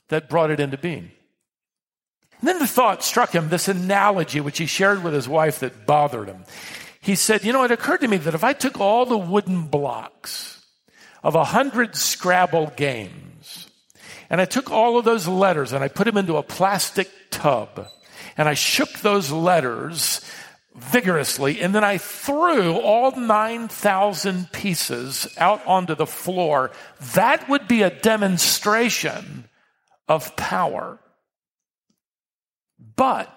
that 0.09 0.29
brought 0.29 0.51
it 0.51 0.59
into 0.59 0.77
being. 0.77 1.09
And 2.39 2.47
then 2.47 2.59
the 2.59 2.67
thought 2.67 3.03
struck 3.03 3.33
him, 3.33 3.49
this 3.49 3.67
analogy 3.67 4.39
which 4.39 4.59
he 4.59 4.67
shared 4.67 5.03
with 5.03 5.15
his 5.15 5.27
wife 5.27 5.61
that 5.61 5.87
bothered 5.87 6.27
him. 6.27 6.43
He 7.01 7.15
said, 7.15 7.43
You 7.43 7.53
know, 7.53 7.63
it 7.63 7.71
occurred 7.71 8.01
to 8.01 8.07
me 8.07 8.17
that 8.17 8.35
if 8.35 8.43
I 8.43 8.53
took 8.53 8.79
all 8.79 9.07
the 9.07 9.17
wooden 9.17 9.63
blocks 9.63 10.63
of 11.23 11.33
a 11.33 11.43
hundred 11.43 11.95
Scrabble 11.95 12.71
games, 12.75 13.67
and 14.29 14.39
I 14.39 14.45
took 14.45 14.69
all 14.69 14.99
of 14.99 15.05
those 15.05 15.27
letters 15.27 15.73
and 15.73 15.83
I 15.83 15.87
put 15.87 16.03
them 16.03 16.17
into 16.17 16.37
a 16.37 16.43
plastic 16.43 17.09
tub, 17.31 17.87
and 18.37 18.47
I 18.47 18.53
shook 18.53 18.99
those 18.99 19.31
letters 19.31 20.21
vigorously, 20.75 21.61
and 21.61 21.73
then 21.73 21.83
I 21.83 21.97
threw 21.97 22.73
all 22.73 23.11
9,000 23.11 24.51
pieces 24.51 25.27
out 25.37 25.65
onto 25.65 25.95
the 25.95 26.05
floor. 26.05 26.71
That 27.13 27.47
would 27.47 27.67
be 27.67 27.81
a 27.81 27.89
demonstration 27.89 29.45
of 30.07 30.35
power. 30.35 30.99
But 32.95 33.33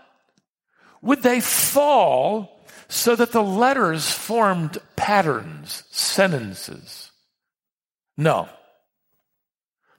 would 1.00 1.22
they 1.22 1.40
fall 1.40 2.60
so 2.88 3.14
that 3.14 3.32
the 3.32 3.42
letters 3.42 4.10
formed 4.10 4.78
patterns, 4.96 5.84
sentences? 5.90 7.12
No. 8.16 8.48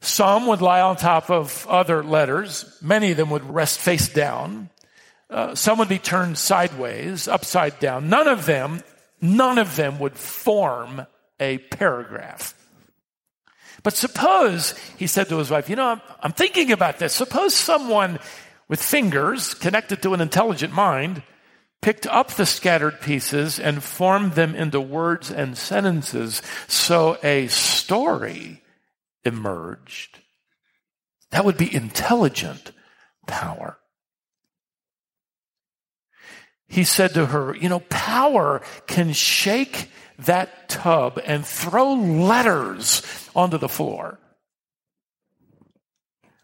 Some 0.01 0.47
would 0.47 0.61
lie 0.61 0.81
on 0.81 0.97
top 0.97 1.29
of 1.29 1.65
other 1.67 2.03
letters. 2.03 2.77
Many 2.81 3.11
of 3.11 3.17
them 3.17 3.29
would 3.29 3.49
rest 3.49 3.79
face 3.79 4.09
down 4.09 4.69
uh, 5.29 5.53
some 5.55 5.77
would 5.77 5.89
be 5.89 5.99
turned 5.99 6.37
sideways, 6.37 7.27
upside 7.27 7.79
down. 7.79 8.09
None 8.09 8.27
of 8.27 8.45
them, 8.45 8.81
none 9.21 9.57
of 9.57 9.75
them 9.75 9.99
would 9.99 10.17
form 10.17 11.05
a 11.39 11.59
paragraph. 11.59 12.55
But 13.83 13.93
suppose, 13.93 14.77
he 14.97 15.07
said 15.07 15.29
to 15.29 15.37
his 15.37 15.49
wife, 15.49 15.69
you 15.69 15.75
know, 15.75 15.87
I'm, 15.87 16.01
I'm 16.21 16.33
thinking 16.33 16.71
about 16.71 16.99
this. 16.99 17.13
Suppose 17.13 17.53
someone 17.53 18.19
with 18.67 18.81
fingers 18.81 19.53
connected 19.53 20.01
to 20.01 20.13
an 20.13 20.21
intelligent 20.21 20.73
mind 20.73 21.23
picked 21.81 22.05
up 22.07 22.31
the 22.31 22.45
scattered 22.45 22.99
pieces 22.99 23.59
and 23.59 23.83
formed 23.83 24.33
them 24.33 24.53
into 24.53 24.81
words 24.81 25.31
and 25.31 25.57
sentences 25.57 26.41
so 26.67 27.17
a 27.23 27.47
story 27.47 28.61
emerged. 29.23 30.19
That 31.31 31.45
would 31.45 31.57
be 31.57 31.73
intelligent 31.73 32.71
power 33.27 33.78
he 36.69 36.83
said 36.83 37.15
to 37.15 37.25
her, 37.25 37.55
You 37.55 37.67
know, 37.67 37.81
power 37.89 38.61
can 38.87 39.11
shake 39.11 39.91
that 40.19 40.69
tub 40.69 41.19
and 41.25 41.45
throw 41.45 41.93
letters 41.93 43.01
onto 43.35 43.57
the 43.57 43.67
floor. 43.67 44.19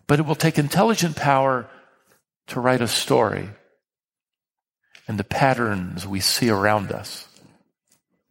But 0.07 0.19
it 0.19 0.25
will 0.25 0.35
take 0.35 0.57
intelligent 0.57 1.15
power 1.15 1.69
to 2.47 2.59
write 2.59 2.81
a 2.81 2.87
story 2.87 3.49
and 5.07 5.19
the 5.19 5.23
patterns 5.23 6.07
we 6.07 6.19
see 6.19 6.49
around 6.49 6.91
us 6.91 7.27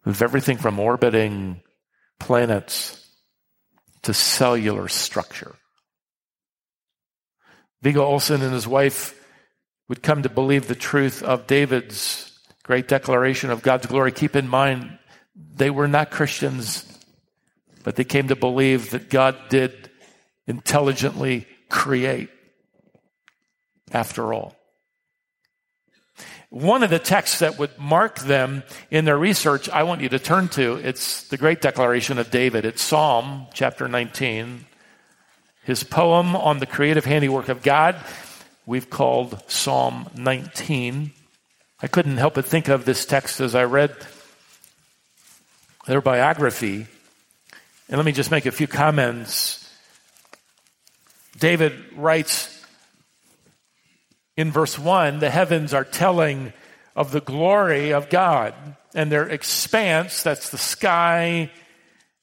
of 0.05 0.21
everything 0.21 0.57
from 0.57 0.79
orbiting 0.79 1.61
planets 2.19 3.01
to 4.03 4.13
cellular 4.13 4.87
structure. 4.87 5.55
Viggo 7.81 8.03
Olsen 8.03 8.41
and 8.41 8.53
his 8.53 8.67
wife 8.67 9.19
would 9.87 10.01
come 10.01 10.23
to 10.23 10.29
believe 10.29 10.67
the 10.67 10.75
truth 10.75 11.21
of 11.23 11.47
David's 11.47 12.31
great 12.63 12.87
declaration 12.87 13.51
of 13.51 13.61
God's 13.61 13.85
glory, 13.85 14.11
keep 14.11 14.35
in 14.35 14.47
mind 14.47 14.97
They 15.35 15.69
were 15.69 15.87
not 15.87 16.11
Christians, 16.11 16.85
but 17.83 17.95
they 17.95 18.03
came 18.03 18.29
to 18.29 18.35
believe 18.35 18.91
that 18.91 19.09
God 19.09 19.37
did 19.49 19.89
intelligently 20.47 21.45
create 21.69 22.29
after 23.91 24.33
all. 24.33 24.55
One 26.49 26.83
of 26.83 26.89
the 26.89 26.99
texts 26.99 27.39
that 27.39 27.57
would 27.57 27.77
mark 27.77 28.19
them 28.19 28.63
in 28.89 29.03
their 29.03 29.17
research, 29.17 29.67
I 29.67 29.83
want 29.83 30.01
you 30.01 30.09
to 30.09 30.19
turn 30.19 30.47
to, 30.49 30.75
it's 30.75 31.27
the 31.27 31.37
great 31.37 31.59
declaration 31.59 32.17
of 32.17 32.31
David. 32.31 32.63
It's 32.63 32.81
Psalm 32.81 33.47
chapter 33.53 33.89
19, 33.89 34.65
his 35.63 35.83
poem 35.83 36.35
on 36.35 36.59
the 36.59 36.65
creative 36.65 37.03
handiwork 37.03 37.49
of 37.49 37.61
God. 37.61 37.95
We've 38.67 38.89
called 38.89 39.43
Psalm 39.47 40.09
19. 40.15 41.11
I 41.83 41.87
couldn't 41.87 42.17
help 42.17 42.33
but 42.33 42.45
think 42.45 42.67
of 42.67 42.83
this 42.83 43.05
text 43.05 43.39
as 43.39 43.53
I 43.53 43.65
read 43.65 43.95
their 45.85 46.01
biography. 46.01 46.87
And 47.87 47.97
let 47.97 48.05
me 48.05 48.11
just 48.11 48.31
make 48.31 48.47
a 48.47 48.51
few 48.51 48.65
comments. 48.65 49.69
David 51.37 51.73
writes 51.95 52.65
in 54.35 54.51
verse 54.51 54.79
1 54.79 55.19
the 55.19 55.29
heavens 55.29 55.71
are 55.71 55.83
telling 55.83 56.51
of 56.95 57.11
the 57.11 57.21
glory 57.21 57.93
of 57.93 58.09
God 58.09 58.55
and 58.95 59.11
their 59.11 59.29
expanse 59.29 60.23
that's 60.23 60.49
the 60.49 60.57
sky, 60.57 61.51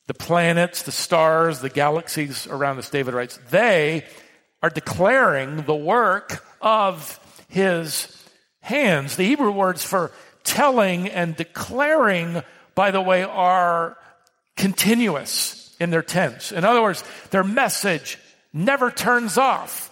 the 0.08 0.14
planets, 0.14 0.82
the 0.82 0.90
stars, 0.90 1.60
the 1.60 1.70
galaxies 1.70 2.48
around 2.48 2.78
us. 2.78 2.90
David 2.90 3.14
writes, 3.14 3.38
they 3.50 4.06
are 4.62 4.70
declaring 4.70 5.62
the 5.62 5.74
work 5.74 6.44
of 6.60 7.18
his 7.48 8.08
hands. 8.60 9.16
The 9.16 9.24
Hebrew 9.24 9.50
words 9.50 9.84
for 9.84 10.12
telling 10.44 11.08
and 11.08 11.36
declaring, 11.36 12.42
by 12.74 12.90
the 12.90 13.00
way, 13.00 13.22
are 13.22 13.96
continuous 14.56 15.74
in 15.80 15.90
their 15.90 16.02
tense. 16.02 16.52
In 16.52 16.64
other 16.64 16.82
words, 16.82 17.02
their 17.30 17.44
message 17.44 18.18
never 18.52 18.90
turns 18.90 19.36
off. 19.36 19.90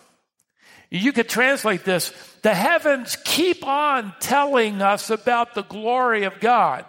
You 0.90 1.12
could 1.12 1.28
translate 1.28 1.84
this 1.84 2.12
the 2.42 2.54
heavens 2.54 3.16
keep 3.24 3.66
on 3.66 4.14
telling 4.18 4.82
us 4.82 5.10
about 5.10 5.54
the 5.54 5.62
glory 5.62 6.24
of 6.24 6.40
God. 6.40 6.84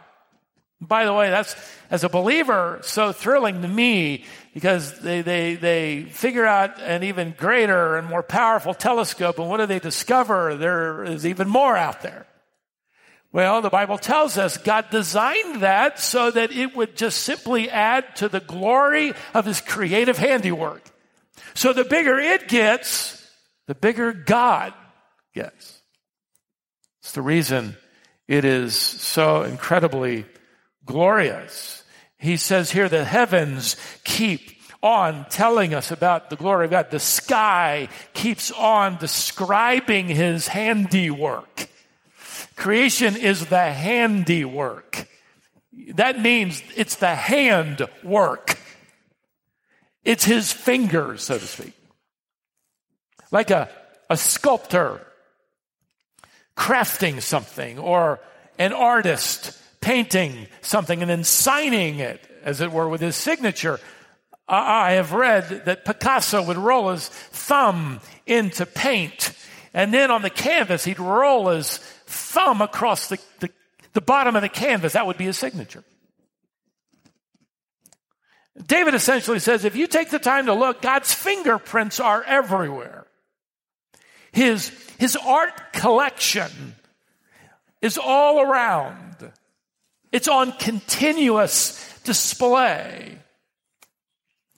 By 0.81 1.05
the 1.05 1.13
way, 1.13 1.29
that's, 1.29 1.55
as 1.91 2.03
a 2.03 2.09
believer, 2.09 2.79
so 2.81 3.11
thrilling 3.11 3.61
to 3.61 3.67
me 3.67 4.25
because 4.55 4.99
they, 4.99 5.21
they, 5.21 5.55
they 5.55 6.03
figure 6.05 6.45
out 6.45 6.81
an 6.81 7.03
even 7.03 7.35
greater 7.37 7.97
and 7.97 8.07
more 8.07 8.23
powerful 8.23 8.73
telescope, 8.73 9.37
and 9.37 9.47
what 9.47 9.57
do 9.57 9.67
they 9.67 9.77
discover? 9.77 10.55
There 10.55 11.03
is 11.03 11.25
even 11.25 11.47
more 11.47 11.77
out 11.77 12.01
there. 12.01 12.25
Well, 13.31 13.61
the 13.61 13.69
Bible 13.69 13.99
tells 13.99 14.37
us 14.39 14.57
God 14.57 14.89
designed 14.89 15.61
that 15.61 15.99
so 15.99 16.31
that 16.31 16.51
it 16.51 16.75
would 16.75 16.97
just 16.97 17.19
simply 17.19 17.69
add 17.69 18.15
to 18.17 18.27
the 18.27 18.41
glory 18.41 19.13
of 19.35 19.45
His 19.45 19.61
creative 19.61 20.17
handiwork. 20.17 20.83
So 21.53 21.73
the 21.73 21.85
bigger 21.85 22.17
it 22.19 22.47
gets, 22.47 23.25
the 23.67 23.75
bigger 23.75 24.11
God 24.11 24.73
gets. 25.33 25.81
It's 27.01 27.13
the 27.13 27.21
reason 27.21 27.77
it 28.27 28.45
is 28.45 28.75
so 28.75 29.43
incredibly 29.43 30.25
glorious. 30.85 31.83
He 32.17 32.37
says 32.37 32.71
here 32.71 32.89
the 32.89 33.03
heavens 33.03 33.75
keep 34.03 34.41
on 34.83 35.25
telling 35.29 35.73
us 35.73 35.91
about 35.91 36.29
the 36.29 36.35
glory 36.35 36.65
of 36.65 36.71
God. 36.71 36.91
The 36.91 36.99
sky 36.99 37.89
keeps 38.13 38.51
on 38.51 38.97
describing 38.97 40.07
his 40.07 40.47
handiwork. 40.47 41.67
Creation 42.55 43.15
is 43.15 43.47
the 43.47 43.71
handiwork. 43.71 45.07
That 45.95 46.19
means 46.19 46.61
it's 46.75 46.95
the 46.95 47.15
hand 47.15 47.87
work. 48.03 48.57
It's 50.03 50.25
his 50.25 50.51
fingers, 50.51 51.23
so 51.23 51.37
to 51.37 51.45
speak 51.45 51.73
like 53.31 53.49
a, 53.49 53.69
a 54.09 54.17
sculptor 54.17 55.05
crafting 56.55 57.21
something 57.21 57.79
or 57.79 58.19
an 58.59 58.73
artist 58.73 59.57
painting 59.81 60.47
something 60.61 61.01
and 61.01 61.09
then 61.09 61.23
signing 61.23 61.99
it, 61.99 62.21
as 62.43 62.61
it 62.61 62.71
were, 62.71 62.87
with 62.87 63.01
his 63.01 63.15
signature. 63.15 63.79
I 64.47 64.93
have 64.93 65.13
read 65.13 65.65
that 65.65 65.85
Picasso 65.85 66.43
would 66.43 66.57
roll 66.57 66.89
his 66.89 67.07
thumb 67.07 67.99
into 68.25 68.65
paint, 68.65 69.33
and 69.73 69.93
then 69.93 70.11
on 70.11 70.21
the 70.21 70.29
canvas, 70.29 70.83
he'd 70.83 70.99
roll 70.99 71.49
his 71.49 71.77
thumb 72.05 72.61
across 72.61 73.07
the, 73.07 73.19
the, 73.39 73.49
the 73.93 74.01
bottom 74.01 74.35
of 74.35 74.41
the 74.41 74.49
canvas. 74.49 74.93
That 74.93 75.07
would 75.07 75.17
be 75.17 75.25
his 75.25 75.37
signature. 75.37 75.83
David 78.65 78.93
essentially 78.93 79.39
says 79.39 79.63
if 79.63 79.75
you 79.75 79.87
take 79.87 80.09
the 80.09 80.19
time 80.19 80.45
to 80.47 80.53
look, 80.53 80.81
God's 80.81 81.13
fingerprints 81.13 81.99
are 81.99 82.23
everywhere. 82.23 83.05
His, 84.31 84.69
his 84.97 85.15
art 85.15 85.73
collection 85.73 86.75
is 87.81 87.97
all 87.97 88.41
around. 88.41 89.10
It's 90.11 90.27
on 90.27 90.51
continuous 90.53 91.99
display. 92.03 93.17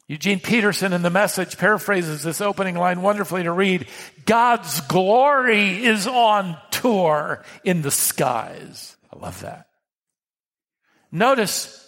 Eugene 0.08 0.40
Peterson 0.40 0.94
in 0.94 1.02
the 1.02 1.10
message 1.10 1.58
paraphrases 1.58 2.24
this 2.24 2.42
opening 2.42 2.76
line 2.76 3.02
wonderfully 3.02 3.44
to 3.44 3.52
read 3.52 3.88
God's 4.26 4.82
glory 4.82 5.86
is 5.86 6.08
on 6.08 6.58
tour 6.72 7.44
in 7.64 7.82
the 7.82 7.92
skies. 7.92 8.98
I 9.14 9.20
love 9.20 9.42
that. 9.42 9.68
Notice 11.12 11.80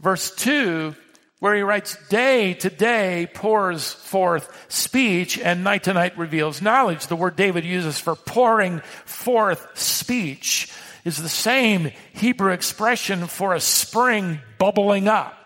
verse 0.00 0.34
2 0.34 0.94
where 1.40 1.54
he 1.54 1.62
writes, 1.62 1.96
day 2.08 2.54
to 2.54 2.68
day 2.68 3.28
pours 3.32 3.92
forth 3.92 4.66
speech 4.68 5.38
and 5.38 5.62
night 5.62 5.84
to 5.84 5.94
night 5.94 6.18
reveals 6.18 6.60
knowledge. 6.60 7.06
The 7.06 7.14
word 7.14 7.36
David 7.36 7.64
uses 7.64 7.98
for 7.98 8.16
pouring 8.16 8.80
forth 9.04 9.78
speech 9.78 10.72
is 11.08 11.22
the 11.22 11.28
same 11.28 11.90
Hebrew 12.12 12.52
expression 12.52 13.26
for 13.26 13.54
a 13.54 13.60
spring 13.60 14.40
bubbling 14.58 15.08
up 15.08 15.38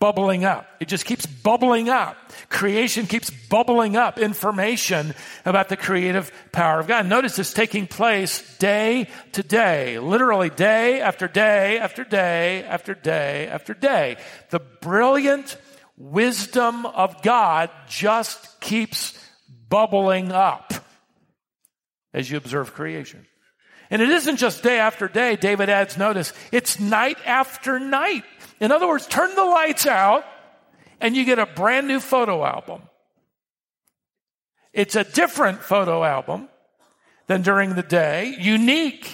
bubbling 0.00 0.44
up. 0.44 0.66
It 0.80 0.88
just 0.88 1.04
keeps 1.04 1.26
bubbling 1.26 1.88
up. 1.88 2.16
Creation 2.48 3.06
keeps 3.06 3.30
bubbling 3.30 3.96
up 3.96 4.18
information 4.18 5.14
about 5.44 5.68
the 5.68 5.76
creative 5.76 6.32
power 6.52 6.80
of 6.80 6.86
God. 6.86 7.06
Notice 7.06 7.38
it's 7.38 7.52
taking 7.52 7.86
place 7.86 8.56
day 8.58 9.08
to 9.32 9.42
day, 9.42 9.98
literally 9.98 10.50
day 10.50 11.00
after 11.00 11.28
day 11.28 11.78
after 11.78 12.02
day 12.02 12.64
after 12.64 12.94
day 12.94 13.46
after 13.46 13.74
day. 13.74 14.16
The 14.48 14.60
brilliant 14.80 15.56
wisdom 15.96 16.86
of 16.86 17.20
God 17.22 17.70
just 17.86 18.60
keeps 18.60 19.12
bubbling 19.68 20.32
up 20.32 20.72
as 22.14 22.30
you 22.30 22.38
observe 22.38 22.72
creation. 22.72 23.26
And 23.90 24.00
it 24.00 24.08
isn't 24.08 24.36
just 24.36 24.62
day 24.62 24.78
after 24.78 25.08
day, 25.08 25.36
David 25.36 25.68
adds 25.68 25.98
notice, 25.98 26.32
it's 26.52 26.78
night 26.78 27.18
after 27.26 27.80
night. 27.80 28.22
In 28.60 28.70
other 28.70 28.86
words, 28.86 29.06
turn 29.06 29.34
the 29.34 29.44
lights 29.44 29.86
out 29.86 30.24
and 31.00 31.16
you 31.16 31.24
get 31.24 31.38
a 31.38 31.46
brand 31.46 31.88
new 31.88 31.98
photo 31.98 32.44
album. 32.44 32.82
It's 34.72 34.94
a 34.94 35.02
different 35.02 35.60
photo 35.60 36.04
album 36.04 36.48
than 37.26 37.42
during 37.42 37.74
the 37.74 37.82
day, 37.82 38.36
unique 38.38 39.12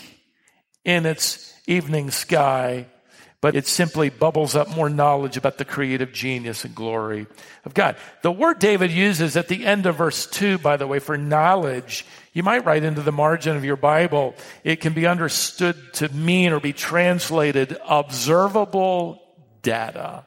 in 0.84 1.06
its 1.06 1.54
evening 1.66 2.10
sky, 2.10 2.86
but 3.40 3.54
it 3.54 3.66
simply 3.66 4.08
bubbles 4.08 4.56
up 4.56 4.68
more 4.74 4.88
knowledge 4.88 5.36
about 5.36 5.58
the 5.58 5.64
creative 5.64 6.12
genius 6.12 6.64
and 6.64 6.74
glory 6.74 7.26
of 7.64 7.74
God. 7.74 7.96
The 8.22 8.32
word 8.32 8.58
David 8.58 8.90
uses 8.90 9.36
at 9.36 9.48
the 9.48 9.66
end 9.66 9.86
of 9.86 9.96
verse 9.96 10.26
2, 10.26 10.58
by 10.58 10.76
the 10.76 10.86
way, 10.86 10.98
for 10.98 11.16
knowledge, 11.18 12.06
you 12.32 12.42
might 12.42 12.64
write 12.64 12.84
into 12.84 13.02
the 13.02 13.12
margin 13.12 13.56
of 13.56 13.64
your 13.64 13.76
Bible, 13.76 14.34
it 14.64 14.80
can 14.80 14.92
be 14.92 15.06
understood 15.06 15.76
to 15.94 16.08
mean 16.10 16.52
or 16.52 16.60
be 16.60 16.72
translated 16.72 17.76
observable 17.88 19.22
data. 19.62 20.24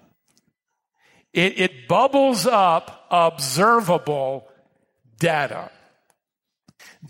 It, 1.34 1.60
it 1.60 1.88
bubbles 1.88 2.46
up 2.46 3.08
observable 3.12 4.48
data. 5.20 5.72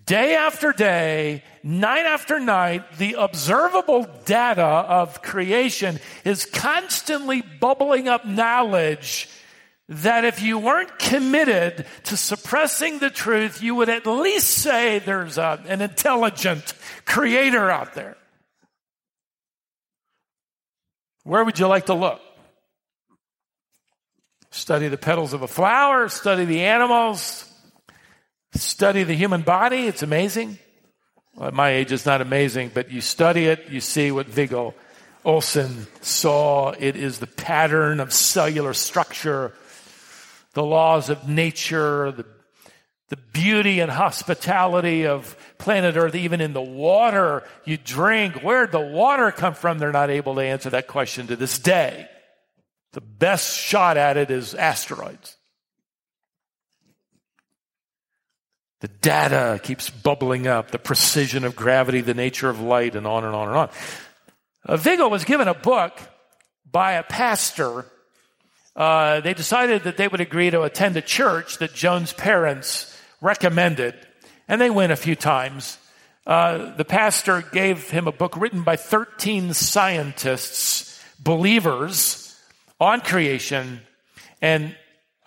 Day 0.10 0.34
after 0.34 0.74
day, 0.74 1.44
night 1.62 2.08
after 2.08 2.40
night, 2.40 2.98
the 2.98 3.14
observable 3.14 4.08
data 4.26 4.64
of 4.64 5.22
creation 5.22 6.00
is 6.26 6.48
constantly 6.48 7.44
bubbling 7.44 8.08
up 8.08 8.26
knowledge 8.26 9.30
that 9.88 10.26
if 10.26 10.42
you 10.42 10.58
weren't 10.58 10.98
committed 10.98 11.86
to 12.06 12.18
suppressing 12.18 12.98
the 12.98 13.12
truth, 13.12 13.62
you 13.62 13.76
would 13.76 13.88
at 13.88 14.08
least 14.08 14.48
say 14.48 14.98
there's 14.98 15.38
a, 15.38 15.62
an 15.68 15.80
intelligent 15.80 16.74
creator 17.06 17.70
out 17.70 17.94
there. 17.94 18.18
Where 21.22 21.46
would 21.46 21.60
you 21.60 21.68
like 21.68 21.86
to 21.86 21.94
look? 21.94 22.20
Study 24.50 24.88
the 24.88 24.98
petals 24.98 25.34
of 25.34 25.44
a 25.44 25.48
flower, 25.48 26.10
study 26.10 26.46
the 26.46 26.62
animals, 26.62 27.49
study 28.54 29.04
the 29.04 29.14
human 29.14 29.42
body. 29.42 29.88
It's 29.88 30.04
amazing. 30.04 30.60
Well, 31.36 31.48
at 31.48 31.54
my 31.54 31.70
age, 31.70 31.92
it's 31.92 32.06
not 32.06 32.22
amazing, 32.22 32.72
but 32.74 32.92
you 32.92 33.02
study 33.02 33.46
it, 33.46 33.70
you 33.70 33.82
see 33.82 34.12
what 34.12 34.28
Viggo 34.28 34.74
Olson 35.24 35.88
saw 36.02 36.72
it 36.72 36.96
is 36.96 37.20
the 37.20 37.28
pattern 37.28 38.00
of 38.00 38.14
cellular 38.14 38.74
structure, 38.74 39.54
the 40.54 40.64
laws 40.64 41.10
of 41.10 41.28
nature, 41.28 42.12
the, 42.12 42.26
the 43.10 43.18
beauty 43.18 43.80
and 43.80 43.92
hospitality 43.92 45.06
of 45.06 45.36
planet 45.58 45.98
Earth, 45.98 46.16
even 46.16 46.42
in 46.42 46.54
the 46.54 46.62
water 46.62 47.44
you 47.66 47.78
drink. 47.78 48.42
Where'd 48.42 48.72
the 48.72 48.80
water 48.80 49.32
come 49.32 49.54
from? 49.54 49.78
They're 49.78 49.92
not 49.92 50.10
able 50.10 50.36
to 50.36 50.42
answer 50.42 50.70
that 50.72 50.88
question 50.88 51.28
to 51.28 51.36
this 51.36 51.60
day. 51.60 52.08
The 52.94 53.02
best 53.02 53.58
shot 53.58 53.98
at 53.98 54.18
it 54.18 54.32
is 54.32 54.56
asteroids. 54.56 55.36
The 58.82 58.88
data 58.88 59.60
keeps 59.62 59.90
bubbling 59.90 60.48
up, 60.48 60.72
the 60.72 60.80
precision 60.80 61.44
of 61.44 61.56
gravity, 61.56 62.00
the 62.02 62.14
nature 62.14 62.50
of 62.50 62.62
light, 62.62 62.96
and 62.96 63.06
on 63.06 63.26
and 63.26 63.36
on 63.36 63.48
and 63.50 63.58
on. 63.58 63.70
Uh, 64.66 64.78
Viggo 64.78 65.10
was 65.10 65.26
given 65.26 65.48
a 65.50 65.54
book 65.54 66.00
by 66.72 66.94
a 66.94 67.04
pastor. 67.04 67.86
Uh, 68.76 69.20
they 69.20 69.34
decided 69.34 69.84
that 69.84 69.98
they 69.98 70.08
would 70.08 70.22
agree 70.22 70.50
to 70.50 70.62
attend 70.62 70.96
a 70.96 71.02
church 71.02 71.58
that 71.58 71.74
Joan's 71.74 72.14
parents 72.14 72.98
recommended, 73.20 73.96
and 74.48 74.62
they 74.62 74.70
went 74.70 74.94
a 74.94 74.96
few 74.96 75.16
times. 75.16 75.78
Uh, 76.26 76.76
the 76.76 76.86
pastor 76.86 77.42
gave 77.42 77.90
him 77.90 78.08
a 78.08 78.14
book 78.14 78.38
written 78.38 78.64
by 78.64 78.78
13 78.78 79.54
scientists, 79.54 81.04
believers 81.20 82.40
on 82.80 83.02
creation, 83.02 83.82
and 84.42 84.74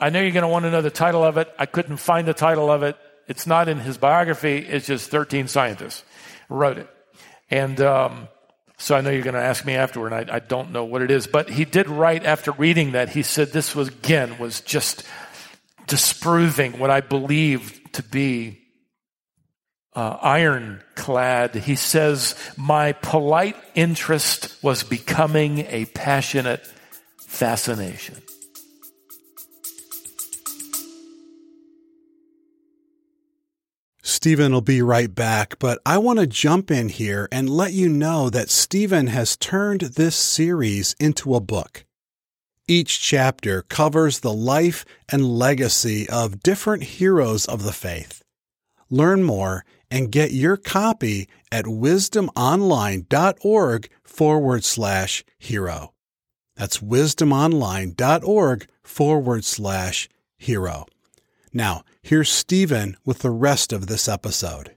I 0.01 0.09
know 0.09 0.21
you're 0.21 0.33
going 0.33 0.43
to 0.43 0.49
want 0.49 0.65
to 0.65 0.71
know 0.71 0.81
the 0.81 0.91
title 0.91 1.23
of 1.23 1.37
it. 1.37 1.53
I 1.59 1.67
couldn't 1.67 1.99
find 1.99 2.27
the 2.27 2.35
title 2.35 2.71
of 2.71 2.83
it. 2.83 2.97
It's 3.29 3.47
not 3.47 3.69
in 3.69 3.79
his 3.79 3.99
biography. 3.99 4.59
It's 4.59 4.87
just 4.87 5.11
13 5.11 5.49
scientists 5.49 6.05
wrote 6.53 6.79
it. 6.79 6.89
And 7.51 7.81
um, 7.81 8.29
so 8.79 8.95
I 8.95 9.01
know 9.01 9.11
you're 9.11 9.23
going 9.23 9.35
to 9.35 9.43
ask 9.43 9.65
me 9.65 9.75
afterward, 9.75 10.13
and 10.13 10.31
I, 10.31 10.37
I, 10.37 10.39
don't 10.39 10.73
know 10.73 10.85
what 10.85 11.03
it 11.03 11.11
is. 11.11 11.27
But 11.27 11.51
he 11.51 11.65
did 11.65 11.89
write 11.89 12.25
after 12.25 12.53
reading 12.53 12.93
that. 12.93 13.11
He 13.11 13.23
said 13.23 13.49
this 13.49 13.75
was, 13.75 13.89
again, 13.89 14.39
was 14.39 14.61
just 14.61 15.05
disproving 15.87 16.79
what 16.79 16.91
I 16.91 17.01
believed 17.01 17.95
to 17.95 18.03
be 18.03 18.61
uh, 19.95 20.17
ironclad. 20.23 21.55
He 21.55 21.77
says, 21.77 22.35
My 22.57 22.93
polite 22.93 23.57
interest 23.75 24.63
was 24.63 24.83
becoming 24.83 25.61
a 25.69 25.85
passionate 25.87 26.67
fascination. 27.27 28.23
Stephen 34.03 34.53
will 34.53 34.61
be 34.61 34.83
right 34.83 35.15
back, 35.15 35.61
but 35.61 35.79
I 35.87 35.97
want 35.99 36.19
to 36.19 36.27
jump 36.27 36.73
in 36.73 36.89
here 36.89 37.29
and 37.31 37.49
let 37.49 37.73
you 37.73 37.89
know 37.89 38.29
that 38.31 38.51
Stephen 38.51 39.07
has 39.07 39.37
turned 39.37 39.83
this 39.83 40.17
series 40.17 40.97
into 40.99 41.37
a 41.37 41.41
book. 41.41 41.85
Each 42.67 43.01
chapter 43.01 43.63
covers 43.63 44.19
the 44.21 44.33
life 44.33 44.85
and 45.09 45.39
legacy 45.39 46.09
of 46.09 46.43
different 46.43 46.83
heroes 46.83 47.47
of 47.47 47.63
the 47.63 47.73
faith. 47.73 48.25
Learn 48.91 49.23
more 49.23 49.65
and 49.91 50.11
get 50.11 50.33
your 50.33 50.57
copy 50.57 51.29
at 51.53 51.67
wisdomonline.org 51.67 53.91
forward 54.03 54.65
slash 54.65 55.25
hero. 55.39 55.93
That's 56.57 56.79
wisdomonline.org 56.79 58.67
forward 58.83 59.45
slash 59.45 60.09
hero. 60.39 60.87
Now, 61.53 61.85
here's 62.03 62.31
Stephen 62.31 62.97
with 63.05 63.19
the 63.19 63.31
rest 63.31 63.73
of 63.73 63.87
this 63.87 64.09
episode. 64.09 64.75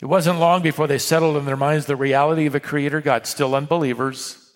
It 0.00 0.06
wasn't 0.06 0.38
long 0.38 0.62
before 0.62 0.86
they 0.86 0.98
settled 0.98 1.36
in 1.36 1.44
their 1.44 1.56
minds 1.56 1.86
the 1.86 1.96
reality 1.96 2.46
of 2.46 2.54
a 2.54 2.60
creator 2.60 3.00
God, 3.00 3.26
still 3.26 3.56
unbelievers. 3.56 4.52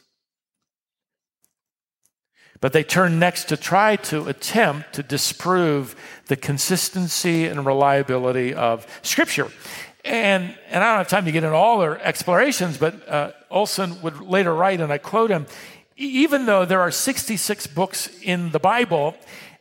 But 2.61 2.72
they 2.72 2.85
turned 2.85 3.18
next 3.18 3.46
to 3.46 3.57
try 3.57 3.96
to 3.96 4.28
attempt 4.28 4.92
to 4.92 5.02
disprove 5.02 5.96
the 6.28 6.37
consistency 6.37 7.46
and 7.46 7.66
reliability 7.66 8.55
of 8.55 8.87
Scripture. 9.02 9.50
And, 10.05 10.57
and 10.68 10.85
I 10.85 10.90
don't 10.90 10.98
have 10.98 11.09
time 11.09 11.24
to 11.24 11.33
get 11.33 11.42
into 11.42 11.57
all 11.57 11.81
their 11.81 12.00
explorations, 12.00 12.78
but 12.78 13.09
uh, 13.09 13.33
Olson 13.50 14.00
would 14.02 14.20
later 14.20 14.55
write, 14.55 14.81
and 14.81 14.92
I 14.92 14.98
quote 14.98 15.31
him 15.31 15.46
even 16.03 16.47
though 16.47 16.65
there 16.65 16.81
are 16.81 16.91
66 16.91 17.67
books 17.69 18.09
in 18.23 18.51
the 18.51 18.59
Bible, 18.59 19.15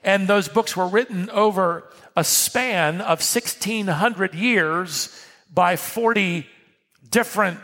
and 0.04 0.28
those 0.28 0.48
books 0.48 0.76
were 0.76 0.88
written 0.88 1.30
over 1.30 1.90
a 2.16 2.24
span 2.24 2.96
of 3.02 3.20
1600 3.20 4.34
years 4.34 5.26
by 5.54 5.76
40 5.76 6.48
different, 7.10 7.60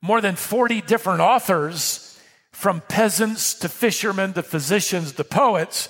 more 0.00 0.20
than 0.20 0.36
40 0.36 0.80
different 0.82 1.20
authors, 1.20 2.08
from 2.52 2.82
peasants 2.82 3.54
to 3.54 3.68
fishermen 3.68 4.34
to 4.34 4.42
physicians 4.42 5.12
to 5.12 5.24
poets. 5.24 5.88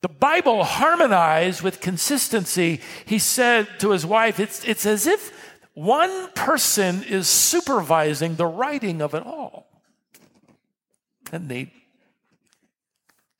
The 0.00 0.08
Bible 0.08 0.64
harmonized 0.64 1.62
with 1.62 1.80
consistency. 1.80 2.80
He 3.04 3.18
said 3.18 3.68
to 3.80 3.90
his 3.90 4.06
wife, 4.06 4.40
it's, 4.40 4.64
it's 4.64 4.86
as 4.86 5.06
if 5.06 5.32
one 5.74 6.30
person 6.32 7.02
is 7.04 7.28
supervising 7.28 8.36
the 8.36 8.46
writing 8.46 9.02
of 9.02 9.14
it 9.14 9.24
all. 9.24 9.71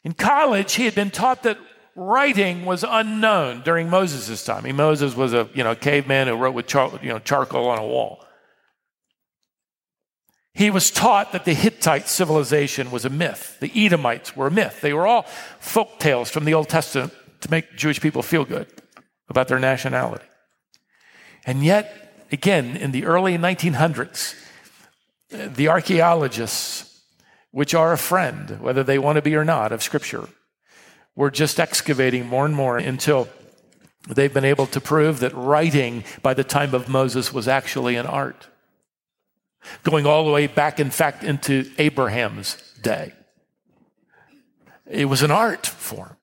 In 0.04 0.14
college, 0.14 0.74
he 0.74 0.84
had 0.84 0.94
been 0.94 1.10
taught 1.10 1.42
that 1.44 1.58
writing 1.94 2.64
was 2.64 2.84
unknown 2.88 3.62
during 3.62 3.88
Moses' 3.88 4.44
time. 4.44 4.74
Moses 4.74 5.14
was 5.14 5.34
a 5.34 5.48
you 5.54 5.62
know 5.62 5.74
caveman 5.74 6.28
who 6.28 6.34
wrote 6.34 6.54
with 6.54 6.66
char- 6.66 6.98
you 7.02 7.10
know 7.10 7.18
charcoal 7.18 7.68
on 7.68 7.78
a 7.78 7.86
wall. 7.86 8.24
He 10.54 10.70
was 10.70 10.90
taught 10.90 11.32
that 11.32 11.44
the 11.44 11.54
Hittite 11.54 12.08
civilization 12.08 12.90
was 12.90 13.04
a 13.04 13.10
myth. 13.10 13.56
The 13.60 13.72
Edomites 13.74 14.36
were 14.36 14.48
a 14.48 14.50
myth. 14.50 14.80
They 14.82 14.92
were 14.92 15.06
all 15.06 15.22
folk 15.60 15.98
tales 15.98 16.30
from 16.30 16.44
the 16.44 16.52
Old 16.54 16.68
Testament 16.68 17.12
to 17.40 17.50
make 17.50 17.74
Jewish 17.74 18.00
people 18.00 18.22
feel 18.22 18.44
good 18.44 18.66
about 19.28 19.48
their 19.48 19.58
nationality. 19.58 20.26
And 21.46 21.64
yet, 21.64 22.26
again, 22.30 22.76
in 22.76 22.92
the 22.92 23.06
early 23.06 23.38
1900s, 23.38 24.34
the 25.30 25.68
archaeologists 25.68 26.91
which 27.52 27.74
are 27.74 27.92
a 27.92 27.98
friend, 27.98 28.58
whether 28.60 28.82
they 28.82 28.98
want 28.98 29.16
to 29.16 29.22
be 29.22 29.36
or 29.36 29.44
not, 29.44 29.70
of 29.70 29.82
Scripture. 29.82 30.28
We're 31.14 31.30
just 31.30 31.60
excavating 31.60 32.26
more 32.26 32.46
and 32.46 32.54
more 32.54 32.78
until 32.78 33.28
they've 34.08 34.32
been 34.32 34.44
able 34.44 34.66
to 34.68 34.80
prove 34.80 35.20
that 35.20 35.34
writing 35.34 36.04
by 36.22 36.34
the 36.34 36.44
time 36.44 36.74
of 36.74 36.88
Moses 36.88 37.32
was 37.32 37.46
actually 37.46 37.96
an 37.96 38.06
art. 38.06 38.48
Going 39.84 40.06
all 40.06 40.24
the 40.24 40.32
way 40.32 40.46
back, 40.46 40.80
in 40.80 40.90
fact, 40.90 41.22
into 41.22 41.70
Abraham's 41.78 42.56
day. 42.82 43.12
It 44.90 45.04
was 45.04 45.22
an 45.22 45.30
art 45.30 45.66
form. 45.66 46.16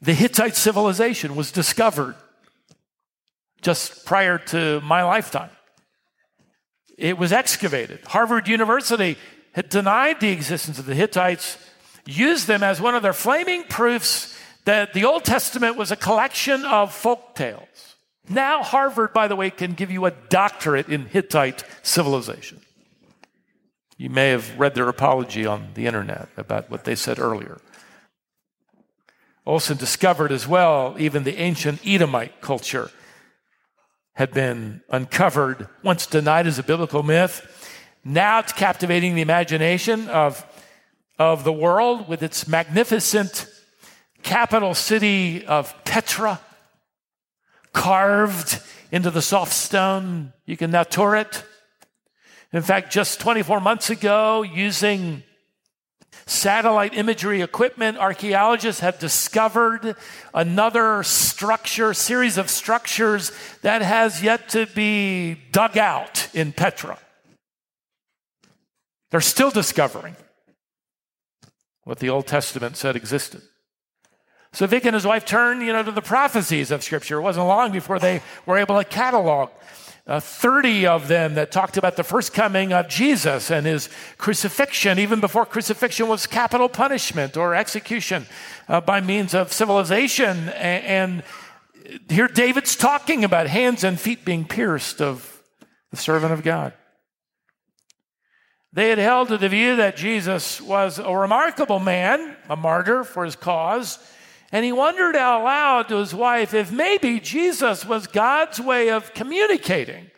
The 0.00 0.14
Hittite 0.14 0.56
civilization 0.56 1.36
was 1.36 1.52
discovered 1.52 2.14
just 3.60 4.06
prior 4.06 4.38
to 4.38 4.80
my 4.80 5.02
lifetime. 5.02 5.50
It 6.96 7.18
was 7.18 7.32
excavated. 7.32 8.00
Harvard 8.06 8.48
University 8.48 9.18
had 9.52 9.68
denied 9.68 10.20
the 10.20 10.30
existence 10.30 10.78
of 10.78 10.86
the 10.86 10.94
Hittites, 10.94 11.58
used 12.06 12.46
them 12.46 12.62
as 12.62 12.80
one 12.80 12.94
of 12.94 13.02
their 13.02 13.12
flaming 13.12 13.64
proofs 13.64 14.36
that 14.64 14.92
the 14.92 15.04
Old 15.04 15.24
Testament 15.24 15.76
was 15.76 15.90
a 15.90 15.96
collection 15.96 16.64
of 16.64 16.94
folk 16.94 17.34
tales. 17.34 17.96
Now, 18.28 18.62
Harvard, 18.62 19.12
by 19.12 19.26
the 19.26 19.36
way, 19.36 19.50
can 19.50 19.72
give 19.72 19.90
you 19.90 20.06
a 20.06 20.12
doctorate 20.28 20.88
in 20.88 21.06
Hittite 21.06 21.64
civilization. 21.82 22.60
You 23.96 24.08
may 24.08 24.30
have 24.30 24.58
read 24.58 24.74
their 24.74 24.88
apology 24.88 25.44
on 25.44 25.70
the 25.74 25.86
internet 25.86 26.28
about 26.36 26.70
what 26.70 26.84
they 26.84 26.94
said 26.94 27.18
earlier. 27.18 27.60
Olson 29.46 29.76
discovered 29.76 30.30
as 30.30 30.46
well 30.46 30.94
even 30.98 31.24
the 31.24 31.38
ancient 31.38 31.80
Edomite 31.84 32.40
culture 32.40 32.90
had 34.14 34.32
been 34.32 34.82
uncovered, 34.90 35.68
once 35.82 36.06
denied 36.06 36.46
as 36.46 36.58
a 36.58 36.62
biblical 36.62 37.02
myth. 37.02 37.59
Now 38.04 38.38
it's 38.38 38.52
captivating 38.52 39.14
the 39.14 39.22
imagination 39.22 40.08
of, 40.08 40.44
of 41.18 41.44
the 41.44 41.52
world 41.52 42.08
with 42.08 42.22
its 42.22 42.48
magnificent 42.48 43.46
capital 44.22 44.74
city 44.74 45.44
of 45.44 45.74
Petra, 45.84 46.40
carved 47.72 48.60
into 48.90 49.10
the 49.10 49.22
soft 49.22 49.52
stone. 49.52 50.32
You 50.46 50.56
can 50.56 50.70
now 50.70 50.82
tour 50.82 51.14
it. 51.14 51.44
In 52.52 52.62
fact, 52.62 52.90
just 52.90 53.20
24 53.20 53.60
months 53.60 53.90
ago, 53.90 54.42
using 54.42 55.22
satellite 56.26 56.94
imagery 56.94 57.42
equipment, 57.42 57.98
archaeologists 57.98 58.80
have 58.80 58.98
discovered 58.98 59.94
another 60.34 61.02
structure, 61.02 61.94
series 61.94 62.38
of 62.38 62.50
structures 62.50 63.30
that 63.62 63.82
has 63.82 64.22
yet 64.22 64.48
to 64.48 64.66
be 64.66 65.34
dug 65.52 65.76
out 65.76 66.28
in 66.34 66.52
Petra. 66.52 66.98
They're 69.10 69.20
still 69.20 69.50
discovering 69.50 70.16
what 71.84 71.98
the 71.98 72.10
Old 72.10 72.26
Testament 72.26 72.76
said 72.76 72.96
existed. 72.96 73.42
So 74.52 74.66
Vic 74.66 74.84
and 74.84 74.94
his 74.94 75.06
wife 75.06 75.24
turned, 75.24 75.62
you 75.62 75.72
know, 75.72 75.82
to 75.82 75.92
the 75.92 76.02
prophecies 76.02 76.70
of 76.70 76.82
Scripture. 76.82 77.18
It 77.18 77.22
wasn't 77.22 77.46
long 77.46 77.72
before 77.72 77.98
they 77.98 78.22
were 78.46 78.58
able 78.58 78.78
to 78.78 78.84
catalog 78.84 79.50
uh, 80.06 80.18
30 80.18 80.86
of 80.86 81.06
them 81.08 81.34
that 81.34 81.52
talked 81.52 81.76
about 81.76 81.96
the 81.96 82.02
first 82.02 82.32
coming 82.32 82.72
of 82.72 82.88
Jesus 82.88 83.50
and 83.50 83.64
his 83.64 83.88
crucifixion, 84.18 84.98
even 84.98 85.20
before 85.20 85.46
crucifixion 85.46 86.08
was 86.08 86.26
capital 86.26 86.68
punishment 86.68 87.36
or 87.36 87.54
execution 87.54 88.26
uh, 88.68 88.80
by 88.80 89.00
means 89.00 89.34
of 89.34 89.52
civilization. 89.52 90.48
And, 90.48 90.84
and 90.84 91.22
here 92.08 92.26
David's 92.26 92.74
talking 92.74 93.22
about 93.22 93.46
hands 93.46 93.84
and 93.84 94.00
feet 94.00 94.24
being 94.24 94.44
pierced 94.44 95.00
of 95.00 95.42
the 95.90 95.96
servant 95.96 96.32
of 96.32 96.42
God. 96.42 96.72
They 98.72 98.90
had 98.90 98.98
held 98.98 99.28
to 99.28 99.38
the 99.38 99.48
view 99.48 99.76
that 99.76 99.96
Jesus 99.96 100.60
was 100.60 100.98
a 100.98 101.16
remarkable 101.16 101.80
man, 101.80 102.36
a 102.48 102.56
martyr 102.56 103.02
for 103.02 103.24
his 103.24 103.34
cause, 103.34 103.98
and 104.52 104.64
he 104.64 104.72
wondered 104.72 105.16
out 105.16 105.44
loud 105.44 105.88
to 105.88 105.96
his 105.96 106.14
wife 106.14 106.54
if 106.54 106.70
maybe 106.70 107.20
Jesus 107.20 107.84
was 107.84 108.06
God's 108.06 108.60
way 108.60 108.90
of 108.90 109.12
communicating. 109.14 110.10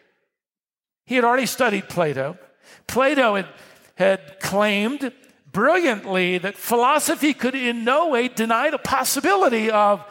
He 1.06 1.14
had 1.14 1.24
already 1.24 1.46
studied 1.46 1.88
Plato. 1.88 2.38
Plato 2.86 3.36
had, 3.36 3.48
had 3.96 4.40
claimed 4.40 5.12
brilliantly 5.50 6.38
that 6.38 6.56
philosophy 6.56 7.34
could 7.34 7.54
in 7.54 7.84
no 7.84 8.08
way 8.08 8.28
deny 8.28 8.70
the 8.70 8.78
possibility 8.78 9.70
of 9.70 10.04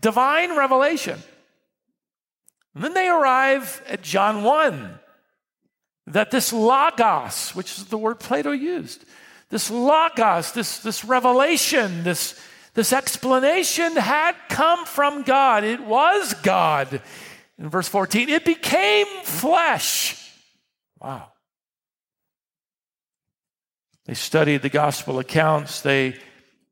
divine 0.00 0.56
revelation. 0.56 1.18
And 2.74 2.84
then 2.84 2.94
they 2.94 3.08
arrive 3.08 3.82
at 3.88 4.02
John 4.02 4.42
1 4.42 4.98
that 6.06 6.30
this 6.30 6.52
logos, 6.52 7.50
which 7.54 7.78
is 7.78 7.86
the 7.86 7.98
word 7.98 8.20
Plato 8.20 8.52
used, 8.52 9.04
this 9.50 9.70
logos, 9.70 10.52
this, 10.52 10.78
this 10.80 11.04
revelation, 11.04 12.04
this, 12.04 12.40
this 12.74 12.92
explanation 12.92 13.96
had 13.96 14.34
come 14.48 14.84
from 14.84 15.22
God. 15.22 15.64
It 15.64 15.80
was 15.80 16.34
God. 16.42 17.00
In 17.58 17.68
verse 17.68 17.88
14, 17.88 18.28
it 18.28 18.44
became 18.44 19.06
flesh. 19.22 20.30
Wow. 21.00 21.28
They 24.04 24.14
studied 24.14 24.62
the 24.62 24.68
gospel 24.68 25.18
accounts. 25.18 25.80
They 25.80 26.16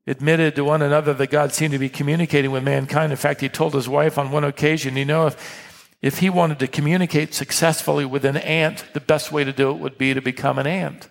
admitted 0.07 0.55
to 0.55 0.63
one 0.63 0.81
another 0.81 1.13
that 1.13 1.31
God 1.31 1.51
seemed 1.51 1.73
to 1.73 1.79
be 1.79 1.89
communicating 1.89 2.51
with 2.51 2.63
mankind. 2.63 3.11
In 3.11 3.17
fact, 3.17 3.41
he 3.41 3.49
told 3.49 3.73
his 3.73 3.89
wife 3.89 4.17
on 4.17 4.31
one 4.31 4.43
occasion, 4.43 4.95
you 4.95 5.05
know, 5.05 5.27
if 5.27 5.64
if 6.05 6.19
he 6.19 6.29
wanted 6.29 6.59
to 6.59 6.67
communicate 6.67 7.33
successfully 7.33 8.05
with 8.05 8.25
an 8.25 8.37
ant, 8.37 8.85
the 8.93 8.99
best 8.99 9.31
way 9.31 9.43
to 9.43 9.51
do 9.51 9.71
it 9.71 9.79
would 9.79 9.97
be 9.97 10.13
to 10.13 10.21
become 10.21 10.59
an 10.59 10.67
ant. 10.67 11.09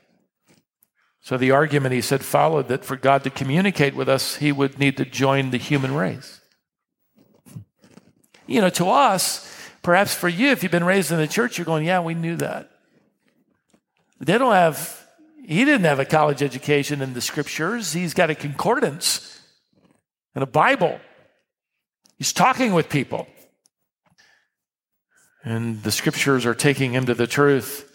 So 1.21 1.37
the 1.37 1.51
argument 1.51 1.95
he 1.95 2.01
said 2.01 2.25
followed 2.25 2.69
that 2.69 2.85
for 2.85 2.95
God 2.95 3.25
to 3.25 3.31
communicate 3.31 3.97
with 3.97 4.09
us, 4.09 4.37
he 4.37 4.53
would 4.53 4.79
need 4.79 4.97
to 4.99 5.05
join 5.05 5.51
the 5.51 5.57
human 5.57 5.97
race. 5.97 6.41
You 8.47 8.61
know, 8.61 8.69
to 8.71 8.89
us, 8.89 9.69
perhaps 9.83 10.15
for 10.15 10.29
you, 10.29 10.51
if 10.51 10.63
you've 10.63 10.71
been 10.71 10.85
raised 10.85 11.11
in 11.11 11.19
the 11.19 11.27
church, 11.27 11.59
you're 11.59 11.65
going, 11.65 11.85
yeah, 11.85 11.99
we 11.99 12.15
knew 12.15 12.37
that. 12.37 12.71
They 14.21 14.39
don't 14.39 14.53
have, 14.53 15.09
he 15.45 15.65
didn't 15.65 15.87
have 15.87 15.99
a 15.99 16.05
college 16.05 16.41
education 16.41 17.03
in 17.03 17.15
the 17.15 17.21
scriptures. 17.21 17.93
He's 17.95 18.15
got 18.15 18.31
a 18.31 18.37
concordance 18.37 19.41
and 20.37 20.45
a 20.45 20.47
Bible. 20.47 21.01
He's 22.17 22.33
talking 22.33 22.73
with 22.75 22.89
people. 22.89 23.27
And 25.45 25.83
the 25.83 25.93
scriptures 25.93 26.47
are 26.47 26.55
taking 26.55 26.93
him 26.93 27.07
to 27.07 27.15
the 27.15 27.27
truth 27.27 27.91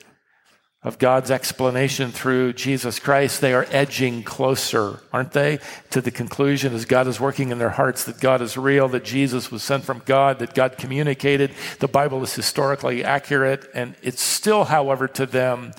of 0.81 0.97
God's 0.97 1.29
explanation 1.29 2.11
through 2.11 2.53
Jesus 2.53 2.99
Christ. 2.99 3.41
They 3.41 3.53
are 3.53 3.67
edging 3.69 4.23
closer, 4.23 5.01
aren't 5.11 5.33
they, 5.33 5.59
to 5.89 5.99
the 5.99 6.11
conclusion 6.11 6.73
as 6.73 6.85
God 6.85 7.07
is 7.07 7.19
working 7.19 7.49
in 7.49 7.57
their 7.57 7.71
hearts 7.71 8.05
that 8.05 8.21
God 8.21 8.41
is 8.41 8.55
real, 8.55 8.87
that 8.89 9.03
Jesus 9.03 9.51
was 9.51 9.61
sent 9.61 9.83
from 9.83 10.01
God, 10.05 10.39
that 10.39 10.53
God 10.53 10.77
communicated. 10.77 11.51
The 11.79 11.89
Bible 11.89 12.23
is 12.23 12.33
historically 12.33 13.03
accurate, 13.03 13.67
and 13.73 13.95
it's 14.01 14.21
still, 14.21 14.65
however, 14.65 15.07
to 15.09 15.25
them, 15.25 15.73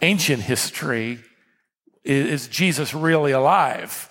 ancient 0.00 0.42
history. 0.42 1.20
Is 2.02 2.48
Jesus 2.48 2.94
really 2.94 3.32
alive? 3.32 4.08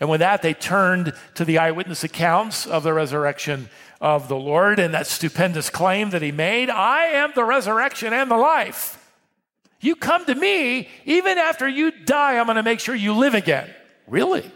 And 0.00 0.10
with 0.10 0.20
that, 0.20 0.42
they 0.42 0.54
turned 0.54 1.14
to 1.36 1.44
the 1.44 1.58
eyewitness 1.58 2.04
accounts 2.04 2.66
of 2.66 2.82
the 2.82 2.92
resurrection 2.92 3.70
of 4.00 4.28
the 4.28 4.36
Lord 4.36 4.78
and 4.78 4.94
that 4.94 5.06
stupendous 5.06 5.68
claim 5.68 6.10
that 6.10 6.22
he 6.22 6.32
made 6.32 6.70
I 6.70 7.06
am 7.06 7.32
the 7.34 7.44
resurrection 7.44 8.12
and 8.12 8.30
the 8.30 8.36
life. 8.36 8.96
You 9.80 9.96
come 9.96 10.24
to 10.26 10.34
me, 10.34 10.88
even 11.04 11.38
after 11.38 11.68
you 11.68 11.90
die, 11.90 12.38
I'm 12.38 12.46
going 12.46 12.56
to 12.56 12.62
make 12.62 12.80
sure 12.80 12.94
you 12.94 13.14
live 13.14 13.34
again. 13.34 13.68
Really? 14.06 14.50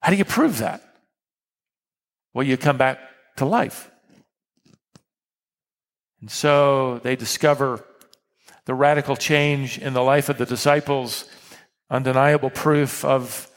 How 0.00 0.10
do 0.10 0.16
you 0.16 0.24
prove 0.24 0.58
that? 0.58 0.82
Well, 2.32 2.46
you 2.46 2.56
come 2.56 2.78
back 2.78 2.98
to 3.36 3.44
life. 3.44 3.90
And 6.20 6.30
so 6.30 7.00
they 7.02 7.16
discover 7.16 7.84
the 8.66 8.74
radical 8.74 9.16
change 9.16 9.78
in 9.78 9.94
the 9.94 10.02
life 10.02 10.28
of 10.28 10.38
the 10.38 10.46
disciples, 10.46 11.28
undeniable 11.90 12.50
proof 12.50 13.04
of 13.04 13.49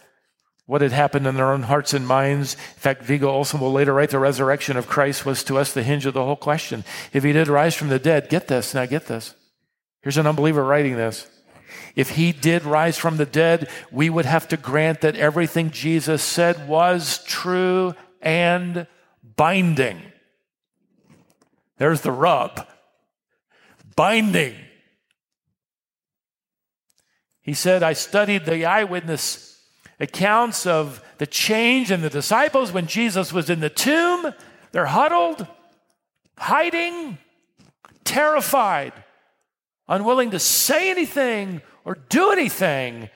what 0.65 0.81
had 0.81 0.91
happened 0.91 1.27
in 1.27 1.35
their 1.35 1.51
own 1.51 1.63
hearts 1.63 1.93
and 1.93 2.07
minds. 2.07 2.53
In 2.53 2.79
fact, 2.79 3.03
Viggo 3.03 3.29
Olsen 3.29 3.59
will 3.59 3.71
later 3.71 3.93
write 3.93 4.11
the 4.11 4.19
resurrection 4.19 4.77
of 4.77 4.87
Christ 4.87 5.25
was 5.25 5.43
to 5.43 5.57
us 5.57 5.73
the 5.73 5.83
hinge 5.83 6.05
of 6.05 6.13
the 6.13 6.23
whole 6.23 6.37
question. 6.37 6.85
If 7.11 7.23
he 7.23 7.33
did 7.33 7.47
rise 7.47 7.75
from 7.75 7.89
the 7.89 7.99
dead, 7.99 8.29
get 8.29 8.47
this, 8.47 8.73
now 8.73 8.85
get 8.85 9.07
this. 9.07 9.35
Here's 10.01 10.17
an 10.17 10.27
unbeliever 10.27 10.63
writing 10.63 10.95
this. 10.95 11.27
If 11.95 12.11
he 12.11 12.31
did 12.31 12.63
rise 12.63 12.97
from 12.97 13.17
the 13.17 13.25
dead, 13.25 13.69
we 13.91 14.09
would 14.09 14.25
have 14.25 14.47
to 14.49 14.57
grant 14.57 15.01
that 15.01 15.15
everything 15.15 15.71
Jesus 15.71 16.23
said 16.23 16.67
was 16.67 17.23
true 17.25 17.93
and 18.21 18.87
binding. 19.35 20.01
There's 21.77 22.01
the 22.01 22.11
rub. 22.11 22.67
Binding. 23.95 24.55
He 27.41 27.53
said, 27.53 27.83
I 27.83 27.93
studied 27.93 28.45
the 28.45 28.65
eyewitness 28.65 29.52
accounts 29.99 30.65
of 30.65 31.03
the 31.17 31.27
change 31.27 31.91
in 31.91 32.01
the 32.01 32.09
disciples 32.09 32.71
when 32.71 32.87
Jesus 32.87 33.31
was 33.31 33.49
in 33.49 33.59
the 33.59 33.69
tomb. 33.69 34.33
They're 34.71 34.85
huddled, 34.87 35.47
hiding, 36.37 37.17
terrified, 38.03 38.93
unwilling 39.87 40.31
to 40.31 40.39
say 40.39 40.89
anything 40.89 41.61
or 41.85 41.95
do 42.09 42.31
anything. 42.31 43.09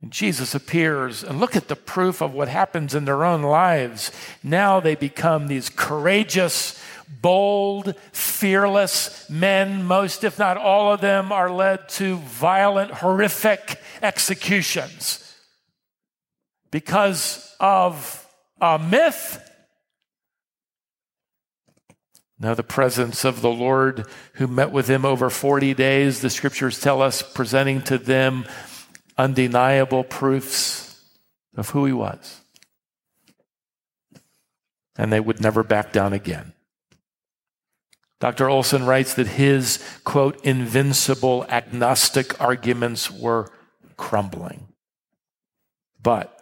And 0.00 0.12
Jesus 0.12 0.54
appears, 0.54 1.24
and 1.24 1.40
look 1.40 1.56
at 1.56 1.66
the 1.66 1.74
proof 1.74 2.20
of 2.22 2.32
what 2.32 2.46
happens 2.46 2.94
in 2.94 3.04
their 3.04 3.24
own 3.24 3.42
lives. 3.42 4.12
Now 4.44 4.78
they 4.78 4.94
become 4.94 5.48
these 5.48 5.68
courageous, 5.68 6.80
bold, 7.20 7.96
fearless 8.12 9.28
men. 9.28 9.82
Most, 9.82 10.22
if 10.22 10.38
not 10.38 10.56
all 10.56 10.92
of 10.92 11.00
them, 11.00 11.32
are 11.32 11.50
led 11.50 11.88
to 11.90 12.16
violent, 12.18 12.92
horrific 12.92 13.80
executions 14.00 15.27
because 16.70 17.54
of 17.60 18.26
a 18.60 18.78
myth. 18.78 19.44
Now, 22.40 22.54
the 22.54 22.62
presence 22.62 23.24
of 23.24 23.40
the 23.40 23.50
Lord 23.50 24.06
who 24.34 24.46
met 24.46 24.70
with 24.70 24.88
him 24.88 25.04
over 25.04 25.28
40 25.28 25.74
days, 25.74 26.20
the 26.20 26.30
scriptures 26.30 26.80
tell 26.80 27.02
us, 27.02 27.20
presenting 27.20 27.82
to 27.82 27.98
them 27.98 28.44
undeniable 29.16 30.04
proofs 30.04 31.04
of 31.56 31.70
who 31.70 31.84
he 31.84 31.92
was. 31.92 32.40
And 34.96 35.12
they 35.12 35.20
would 35.20 35.40
never 35.40 35.64
back 35.64 35.92
down 35.92 36.12
again. 36.12 36.52
Dr. 38.20 38.48
Olson 38.48 38.84
writes 38.84 39.14
that 39.14 39.26
his, 39.26 39.82
quote, 40.04 40.44
invincible 40.44 41.44
agnostic 41.48 42.40
arguments 42.40 43.10
were 43.10 43.50
crumbling. 43.96 44.68
But 46.00 46.37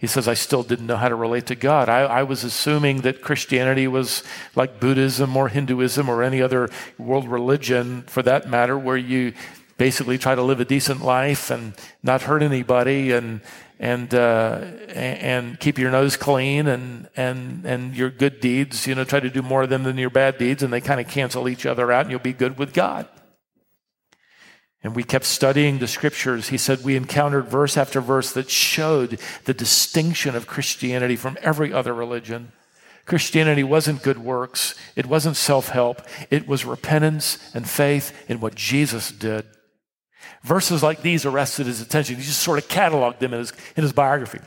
he 0.00 0.06
says, 0.06 0.26
I 0.26 0.34
still 0.34 0.62
didn't 0.62 0.86
know 0.86 0.96
how 0.96 1.10
to 1.10 1.14
relate 1.14 1.44
to 1.46 1.54
God. 1.54 1.90
I, 1.90 2.00
I, 2.00 2.22
was 2.22 2.42
assuming 2.42 3.02
that 3.02 3.20
Christianity 3.20 3.86
was 3.86 4.24
like 4.56 4.80
Buddhism 4.80 5.36
or 5.36 5.48
Hinduism 5.48 6.08
or 6.08 6.22
any 6.22 6.40
other 6.40 6.70
world 6.96 7.28
religion 7.28 8.02
for 8.06 8.22
that 8.22 8.48
matter, 8.48 8.78
where 8.78 8.96
you 8.96 9.34
basically 9.76 10.16
try 10.16 10.34
to 10.34 10.42
live 10.42 10.58
a 10.58 10.64
decent 10.64 11.02
life 11.02 11.50
and 11.50 11.74
not 12.02 12.22
hurt 12.22 12.42
anybody 12.42 13.12
and, 13.12 13.42
and, 13.78 14.14
uh, 14.14 14.62
and 14.88 15.60
keep 15.60 15.78
your 15.78 15.90
nose 15.90 16.16
clean 16.16 16.66
and, 16.66 17.06
and, 17.14 17.66
and 17.66 17.94
your 17.94 18.08
good 18.08 18.40
deeds, 18.40 18.86
you 18.86 18.94
know, 18.94 19.04
try 19.04 19.20
to 19.20 19.30
do 19.30 19.42
more 19.42 19.64
of 19.64 19.68
them 19.68 19.82
than 19.82 19.98
your 19.98 20.10
bad 20.10 20.38
deeds 20.38 20.62
and 20.62 20.72
they 20.72 20.80
kind 20.80 21.00
of 21.00 21.08
cancel 21.08 21.46
each 21.46 21.66
other 21.66 21.92
out 21.92 22.02
and 22.02 22.10
you'll 22.10 22.20
be 22.20 22.32
good 22.32 22.58
with 22.58 22.72
God 22.72 23.06
and 24.82 24.96
we 24.96 25.02
kept 25.02 25.26
studying 25.26 25.78
the 25.78 25.86
scriptures, 25.86 26.48
he 26.48 26.56
said 26.56 26.82
we 26.82 26.96
encountered 26.96 27.48
verse 27.48 27.76
after 27.76 28.00
verse 28.00 28.32
that 28.32 28.50
showed 28.50 29.20
the 29.44 29.52
distinction 29.52 30.34
of 30.34 30.46
Christianity 30.46 31.16
from 31.16 31.36
every 31.42 31.72
other 31.72 31.92
religion. 31.92 32.52
Christianity 33.04 33.62
wasn't 33.62 34.02
good 34.02 34.18
works, 34.18 34.74
it 34.96 35.06
wasn't 35.06 35.36
self 35.36 35.68
help, 35.68 36.02
it 36.30 36.46
was 36.46 36.64
repentance 36.64 37.38
and 37.54 37.68
faith 37.68 38.16
in 38.28 38.40
what 38.40 38.54
Jesus 38.54 39.10
did. 39.10 39.44
Verses 40.42 40.82
like 40.82 41.02
these 41.02 41.26
arrested 41.26 41.66
his 41.66 41.82
attention. 41.82 42.16
He 42.16 42.22
just 42.22 42.40
sort 42.40 42.58
of 42.58 42.68
cataloged 42.68 43.18
them 43.18 43.34
in 43.34 43.40
his, 43.40 43.52
in 43.76 43.82
his 43.82 43.92
biography. 43.92 44.40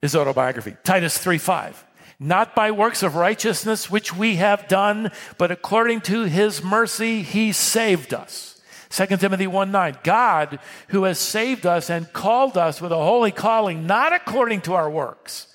his 0.00 0.14
autobiography. 0.14 0.76
Titus 0.84 1.18
3 1.18 1.38
5. 1.38 1.84
Not 2.20 2.54
by 2.54 2.70
works 2.70 3.02
of 3.02 3.16
righteousness 3.16 3.90
which 3.90 4.14
we 4.14 4.36
have 4.36 4.68
done, 4.68 5.10
but 5.38 5.50
according 5.50 6.02
to 6.02 6.24
his 6.24 6.62
mercy, 6.62 7.22
he 7.22 7.50
saved 7.50 8.12
us. 8.14 8.49
2 8.90 9.06
Timothy 9.16 9.46
1 9.46 9.72
9. 9.72 9.98
God, 10.02 10.58
who 10.88 11.04
has 11.04 11.18
saved 11.18 11.66
us 11.66 11.90
and 11.90 12.12
called 12.12 12.58
us 12.58 12.80
with 12.80 12.92
a 12.92 12.96
holy 12.96 13.30
calling, 13.30 13.86
not 13.86 14.12
according 14.12 14.60
to 14.62 14.74
our 14.74 14.90
works, 14.90 15.46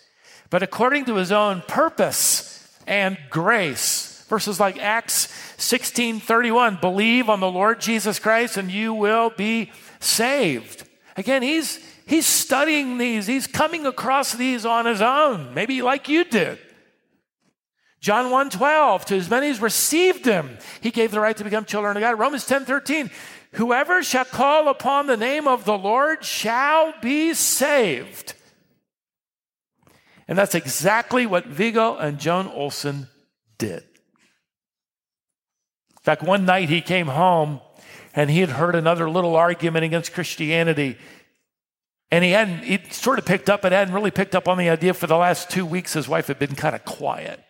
but 0.50 0.64
according 0.64 1.06
to 1.06 1.16
his 1.16 1.32
own 1.32 1.62
purpose 1.68 2.68
and 2.88 3.18
grace. 3.30 4.26
Verses 4.28 4.60
like 4.60 4.80
Acts 4.80 5.28
16 5.58 6.20
31. 6.20 6.80
Believe 6.82 7.30
on 7.30 7.40
the 7.40 7.52
Lord 7.52 7.80
Jesus 7.80 8.20
Christ 8.20 8.58
and 8.58 8.72
you 8.72 8.94
will 8.94 9.30
be 9.30 9.72
saved. 10.00 10.88
Again, 11.16 11.42
he's 11.42 11.80
He's 12.08 12.28
studying 12.28 12.98
these, 12.98 13.26
he's 13.26 13.48
coming 13.48 13.86
across 13.86 14.34
these 14.34 14.66
on 14.66 14.86
his 14.86 15.02
own, 15.02 15.54
maybe 15.54 15.82
like 15.82 16.08
you 16.08 16.24
did. 16.24 16.60
John 18.06 18.30
1 18.30 18.52
12, 18.52 19.06
to 19.06 19.16
as 19.16 19.32
many 19.32 19.50
as 19.50 19.60
received 19.60 20.28
him, 20.28 20.60
he 20.80 20.92
gave 20.92 21.10
the 21.10 21.20
right 21.20 21.36
to 21.38 21.44
become 21.44 21.66
children 21.66 21.98
of 21.98 22.02
God. 22.02 22.20
Romans 22.20 22.46
10 22.46 22.64
13, 22.64 23.10
whoever 23.54 24.04
shall 24.04 24.26
call 24.26 24.68
upon 24.68 25.08
the 25.08 25.18
name 25.18 25.48
of 25.48 25.66
the 25.66 25.76
Lord 25.76 26.24
shall 26.24 26.94
be 27.02 27.34
saved. 27.34 28.36
And 30.28 30.38
that's 30.38 30.54
exactly 30.54 31.26
what 31.26 31.48
Viggo 31.48 31.96
and 31.96 32.20
Joan 32.20 32.46
Olson 32.46 33.08
did. 33.58 33.82
In 35.90 36.04
fact, 36.04 36.22
one 36.22 36.46
night 36.46 36.70
he 36.70 36.82
came 36.82 37.08
home 37.08 37.60
and 38.14 38.30
he 38.30 38.40
had 38.40 38.50
heard 38.50 38.76
another 38.76 39.10
little 39.10 39.36
argument 39.36 39.84
against 39.84 40.14
Christianity 40.14 41.00
and 42.12 42.24
he 42.24 42.30
hadn't, 42.30 42.60
he 42.60 42.80
sort 42.92 43.18
of 43.18 43.26
picked 43.26 43.50
up, 43.50 43.64
but 43.64 43.72
hadn't 43.72 43.96
really 43.96 44.12
picked 44.12 44.36
up 44.36 44.48
on 44.48 44.60
the 44.60 44.70
idea 44.70 44.94
for 44.94 45.08
the 45.08 45.18
last 45.18 45.50
two 45.50 45.66
weeks. 45.66 45.94
His 45.94 46.08
wife 46.08 46.28
had 46.28 46.38
been 46.38 46.54
kind 46.54 46.76
of 46.76 46.86
quiet. 46.86 47.42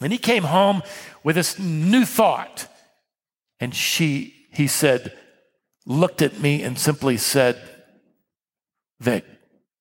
And 0.00 0.12
he 0.12 0.18
came 0.18 0.44
home 0.44 0.82
with 1.22 1.36
this 1.36 1.58
new 1.58 2.04
thought. 2.04 2.66
And 3.58 3.74
she, 3.74 4.46
he 4.52 4.66
said, 4.66 5.12
looked 5.86 6.22
at 6.22 6.40
me 6.40 6.62
and 6.62 6.78
simply 6.78 7.16
said, 7.16 7.60
Vic, 9.00 9.24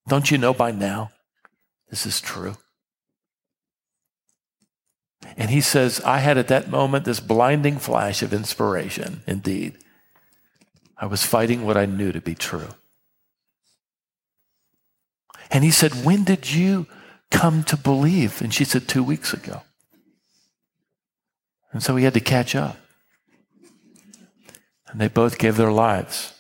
don't 0.08 0.30
you 0.30 0.38
know 0.38 0.54
by 0.54 0.72
now 0.72 1.12
this 1.90 2.06
is 2.06 2.20
true? 2.20 2.58
And 5.38 5.50
he 5.50 5.62
says, 5.62 6.02
I 6.02 6.18
had 6.18 6.38
at 6.38 6.48
that 6.48 6.70
moment 6.70 7.06
this 7.06 7.20
blinding 7.20 7.78
flash 7.78 8.22
of 8.22 8.34
inspiration. 8.34 9.22
Indeed, 9.28 9.78
I 10.98 11.06
was 11.06 11.26
fighting 11.26 11.66
what 11.66 11.78
I 11.78 11.86
knew 11.86 12.12
to 12.12 12.22
be 12.22 12.36
true. 12.36 12.70
And 15.52 15.64
he 15.64 15.72
said, 15.72 16.06
When 16.06 16.24
did 16.24 16.52
you 16.52 16.88
come 17.32 17.64
to 17.66 17.78
believe? 17.78 18.42
And 18.42 18.54
she 18.54 18.64
said, 18.64 18.88
Two 18.88 19.04
weeks 19.04 19.34
ago. 19.34 19.62
And 21.72 21.84
so 21.84 21.96
he 21.96 22.04
had 22.04 22.14
to 22.16 22.20
catch 22.20 22.56
up. 22.56 22.78
And 24.88 25.00
they 25.00 25.08
both 25.08 25.38
gave 25.38 25.56
their 25.56 25.72
lives 25.72 26.34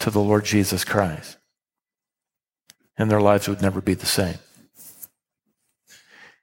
to 0.00 0.10
the 0.10 0.20
Lord 0.20 0.44
Jesus 0.44 0.84
Christ. 0.84 1.36
And 2.98 3.10
their 3.10 3.20
lives 3.20 3.48
would 3.48 3.62
never 3.62 3.80
be 3.80 3.94
the 3.94 4.06
same. 4.06 4.38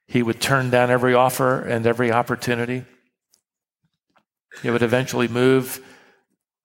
He 0.06 0.22
would 0.22 0.40
turn 0.40 0.70
down 0.70 0.90
every 0.90 1.14
offer 1.14 1.60
and 1.60 1.86
every 1.86 2.12
opportunity. 2.12 2.84
He 4.62 4.70
would 4.70 4.82
eventually 4.82 5.28
move 5.28 5.84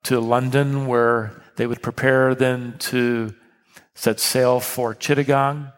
to 0.03 0.19
London, 0.19 0.87
where 0.87 1.41
they 1.57 1.67
would 1.67 1.81
prepare 1.81 2.35
then 2.35 2.75
to 2.79 3.33
set 3.95 4.19
sail 4.19 4.59
for 4.59 4.95
Chittagong. 4.95 5.73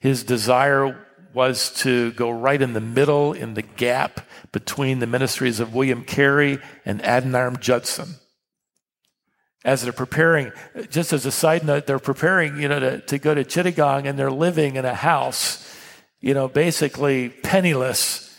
His 0.00 0.24
desire 0.24 1.05
was 1.36 1.70
to 1.82 2.12
go 2.12 2.30
right 2.30 2.62
in 2.62 2.72
the 2.72 2.80
middle, 2.80 3.34
in 3.34 3.52
the 3.52 3.60
gap 3.60 4.26
between 4.52 5.00
the 5.00 5.06
ministries 5.06 5.60
of 5.60 5.74
William 5.74 6.02
Carey 6.02 6.58
and 6.86 7.02
Adoniram 7.02 7.60
Judson. 7.60 8.14
As 9.62 9.82
they're 9.82 9.92
preparing, 9.92 10.50
just 10.88 11.12
as 11.12 11.26
a 11.26 11.30
side 11.30 11.62
note, 11.62 11.86
they're 11.86 11.98
preparing, 11.98 12.58
you 12.58 12.68
know, 12.68 12.80
to, 12.80 13.00
to 13.02 13.18
go 13.18 13.34
to 13.34 13.44
Chittagong 13.44 14.06
and 14.06 14.18
they're 14.18 14.30
living 14.30 14.76
in 14.76 14.86
a 14.86 14.94
house, 14.94 15.62
you 16.22 16.32
know, 16.32 16.48
basically 16.48 17.28
penniless. 17.28 18.34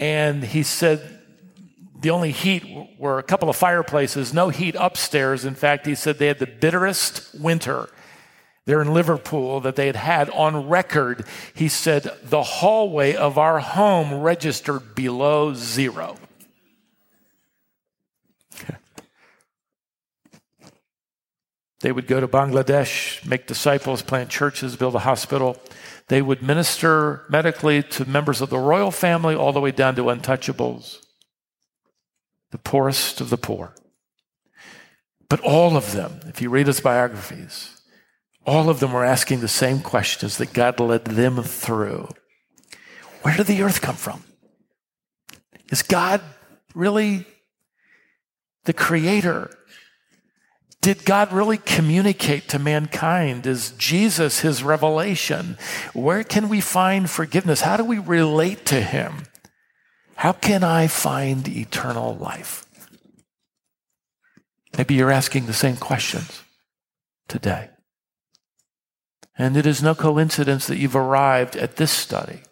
And 0.00 0.42
he 0.42 0.62
said 0.62 1.20
the 2.00 2.08
only 2.08 2.30
heat 2.30 2.64
were 2.98 3.18
a 3.18 3.22
couple 3.22 3.50
of 3.50 3.56
fireplaces, 3.56 4.32
no 4.32 4.48
heat 4.48 4.74
upstairs. 4.78 5.44
In 5.44 5.54
fact, 5.54 5.84
he 5.84 5.94
said 5.94 6.16
they 6.16 6.28
had 6.28 6.38
the 6.38 6.46
bitterest 6.46 7.38
winter 7.38 7.90
there 8.64 8.80
in 8.80 8.94
Liverpool 8.94 9.60
that 9.60 9.76
they 9.76 9.86
had 9.86 9.96
had 9.96 10.30
on 10.30 10.68
record. 10.68 11.26
He 11.54 11.68
said, 11.68 12.10
The 12.22 12.42
hallway 12.42 13.14
of 13.14 13.36
our 13.38 13.58
home 13.58 14.20
registered 14.20 14.94
below 14.94 15.52
zero. 15.54 16.16
they 21.80 21.90
would 21.90 22.06
go 22.06 22.20
to 22.20 22.28
Bangladesh, 22.28 23.26
make 23.26 23.48
disciples, 23.48 24.02
plant 24.02 24.30
churches, 24.30 24.76
build 24.76 24.94
a 24.94 25.00
hospital. 25.00 25.60
They 26.06 26.22
would 26.22 26.42
minister 26.42 27.24
medically 27.28 27.82
to 27.82 28.04
members 28.08 28.40
of 28.40 28.50
the 28.50 28.58
royal 28.58 28.90
family 28.92 29.34
all 29.34 29.52
the 29.52 29.60
way 29.60 29.72
down 29.72 29.96
to 29.96 30.02
untouchables, 30.04 30.98
the 32.52 32.58
poorest 32.58 33.20
of 33.20 33.30
the 33.30 33.36
poor. 33.38 33.74
But 35.28 35.40
all 35.40 35.76
of 35.76 35.92
them, 35.92 36.20
if 36.26 36.40
you 36.42 36.50
read 36.50 36.66
his 36.66 36.80
biographies, 36.80 37.71
all 38.44 38.68
of 38.68 38.80
them 38.80 38.92
were 38.92 39.04
asking 39.04 39.40
the 39.40 39.48
same 39.48 39.80
questions 39.80 40.38
that 40.38 40.52
God 40.52 40.80
led 40.80 41.04
them 41.04 41.42
through. 41.42 42.08
Where 43.22 43.36
did 43.36 43.46
the 43.46 43.62
earth 43.62 43.80
come 43.80 43.96
from? 43.96 44.24
Is 45.70 45.82
God 45.82 46.20
really 46.74 47.24
the 48.64 48.72
creator? 48.72 49.50
Did 50.80 51.04
God 51.04 51.32
really 51.32 51.58
communicate 51.58 52.48
to 52.48 52.58
mankind? 52.58 53.46
Is 53.46 53.70
Jesus 53.78 54.40
his 54.40 54.64
revelation? 54.64 55.56
Where 55.92 56.24
can 56.24 56.48
we 56.48 56.60
find 56.60 57.08
forgiveness? 57.08 57.60
How 57.60 57.76
do 57.76 57.84
we 57.84 57.98
relate 57.98 58.66
to 58.66 58.80
him? 58.80 59.26
How 60.16 60.32
can 60.32 60.64
I 60.64 60.88
find 60.88 61.46
eternal 61.48 62.16
life? 62.16 62.66
Maybe 64.76 64.94
you're 64.94 65.10
asking 65.10 65.46
the 65.46 65.52
same 65.52 65.76
questions 65.76 66.42
today. 67.28 67.71
And 69.42 69.56
it 69.56 69.66
is 69.66 69.82
no 69.82 69.92
coincidence 69.96 70.68
that 70.68 70.78
you've 70.78 70.94
arrived 70.94 71.56
at 71.56 71.74
this 71.74 71.90
study 71.90 72.42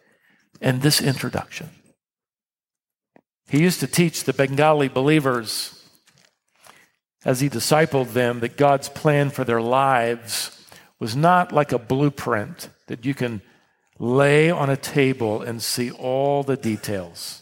and 0.61 0.83
this 0.83 1.01
introduction. 1.01 1.71
He 3.49 3.61
used 3.61 3.79
to 3.79 3.87
teach 3.87 4.25
the 4.25 4.33
Bengali 4.33 4.89
believers 4.89 5.87
as 7.25 7.39
he 7.39 7.49
discipled 7.49 8.13
them 8.13 8.41
that 8.41 8.57
God's 8.57 8.89
plan 8.89 9.31
for 9.31 9.45
their 9.45 9.63
lives 9.63 10.67
was 10.99 11.15
not 11.15 11.53
like 11.53 11.71
a 11.71 11.79
blueprint 11.79 12.71
that 12.89 13.05
you 13.05 13.15
can 13.15 13.41
lay 14.01 14.51
on 14.51 14.69
a 14.69 14.77
table 14.77 15.43
and 15.43 15.63
see 15.63 15.93
all 15.93 16.43
the 16.43 16.57
details. 16.57 17.41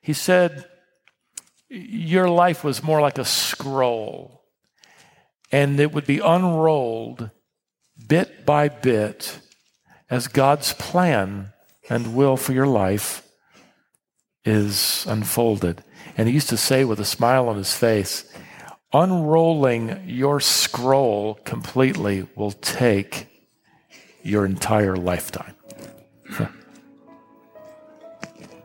He 0.00 0.12
said, 0.12 0.64
Your 1.68 2.28
life 2.28 2.62
was 2.62 2.84
more 2.84 3.00
like 3.00 3.18
a 3.18 3.24
scroll 3.24 4.39
and 5.52 5.80
it 5.80 5.92
would 5.92 6.06
be 6.06 6.18
unrolled 6.18 7.30
bit 8.06 8.46
by 8.46 8.68
bit 8.68 9.40
as 10.08 10.28
God's 10.28 10.72
plan 10.74 11.52
and 11.88 12.14
will 12.14 12.36
for 12.36 12.52
your 12.52 12.66
life 12.66 13.26
is 14.44 15.04
unfolded. 15.08 15.84
And 16.16 16.28
he 16.28 16.34
used 16.34 16.48
to 16.50 16.56
say 16.56 16.84
with 16.84 17.00
a 17.00 17.04
smile 17.04 17.48
on 17.48 17.56
his 17.56 17.74
face, 17.74 18.32
unrolling 18.92 20.02
your 20.06 20.40
scroll 20.40 21.34
completely 21.44 22.26
will 22.34 22.52
take 22.52 23.26
your 24.22 24.44
entire 24.46 24.96
lifetime. 24.96 25.54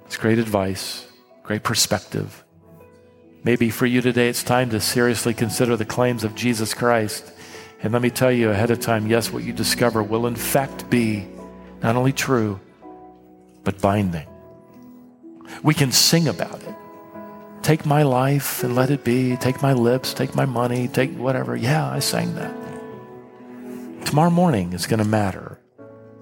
it's 0.06 0.18
great 0.18 0.40
advice, 0.40 1.08
great 1.44 1.64
perspective. 1.64 2.45
Maybe 3.46 3.70
for 3.70 3.86
you 3.86 4.02
today, 4.02 4.28
it's 4.28 4.41
time 4.41 4.72
to 4.72 4.82
seriously 4.82 5.36
consider 5.36 5.78
the 5.78 5.86
claims 5.86 6.24
of 6.24 6.34
Jesus 6.34 6.74
Christ. 6.74 7.32
And 7.84 7.93
let 7.93 8.02
me 8.02 8.10
tell 8.10 8.32
you 8.32 8.50
ahead 8.50 8.72
of 8.72 8.80
time 8.80 9.06
yes, 9.06 9.32
what 9.32 9.43
you 9.43 9.54
discover 9.54 10.02
will 10.02 10.26
in 10.26 10.36
fact 10.36 10.89
be 10.89 11.28
not 11.84 11.96
only 11.96 12.12
true, 12.12 12.60
but 13.64 13.80
binding. 13.80 14.26
We 15.62 15.76
can 15.76 15.91
sing 15.91 16.28
about 16.28 16.64
it. 16.64 16.76
Take 17.62 17.86
my 17.86 18.02
life 18.02 18.64
and 18.64 18.76
let 18.76 18.89
it 18.89 19.04
be. 19.04 19.38
Take 19.38 19.62
my 19.62 19.74
lips, 19.74 20.16
take 20.16 20.34
my 20.34 20.46
money, 20.46 20.88
take 20.88 21.16
whatever. 21.16 21.56
Yeah, 21.56 21.88
I 21.88 22.00
sang 22.00 22.34
that. 22.34 22.52
Tomorrow 24.06 24.32
morning 24.32 24.74
is 24.74 24.88
going 24.88 25.04
to 25.04 25.06
matter. 25.06 25.60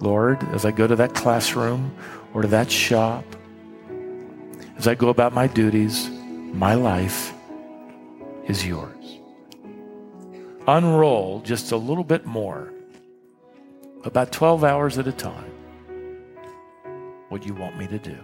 Lord, 0.01 0.43
as 0.49 0.65
I 0.65 0.71
go 0.71 0.87
to 0.87 0.95
that 0.97 1.15
classroom 1.15 1.95
or 2.33 2.41
to 2.41 2.49
that 2.49 2.69
shop, 2.69 3.23
as 4.77 4.89
I 4.89 4.95
go 4.95 5.07
about 5.07 5.31
my 5.31 5.47
duties, 5.47 6.09
my 6.53 6.75
life 6.75 7.33
is 8.47 8.65
yours. 8.65 9.19
unroll 10.67 11.41
just 11.41 11.73
a 11.73 11.77
little 11.77 12.03
bit 12.05 12.25
more, 12.25 12.71
about 14.05 14.31
12 14.31 14.63
hours 14.63 14.97
at 14.97 15.07
a 15.07 15.11
time, 15.11 15.51
what 17.27 17.45
you 17.45 17.53
want 17.53 17.77
me 17.77 17.87
to 17.87 17.97
do. 17.97 18.17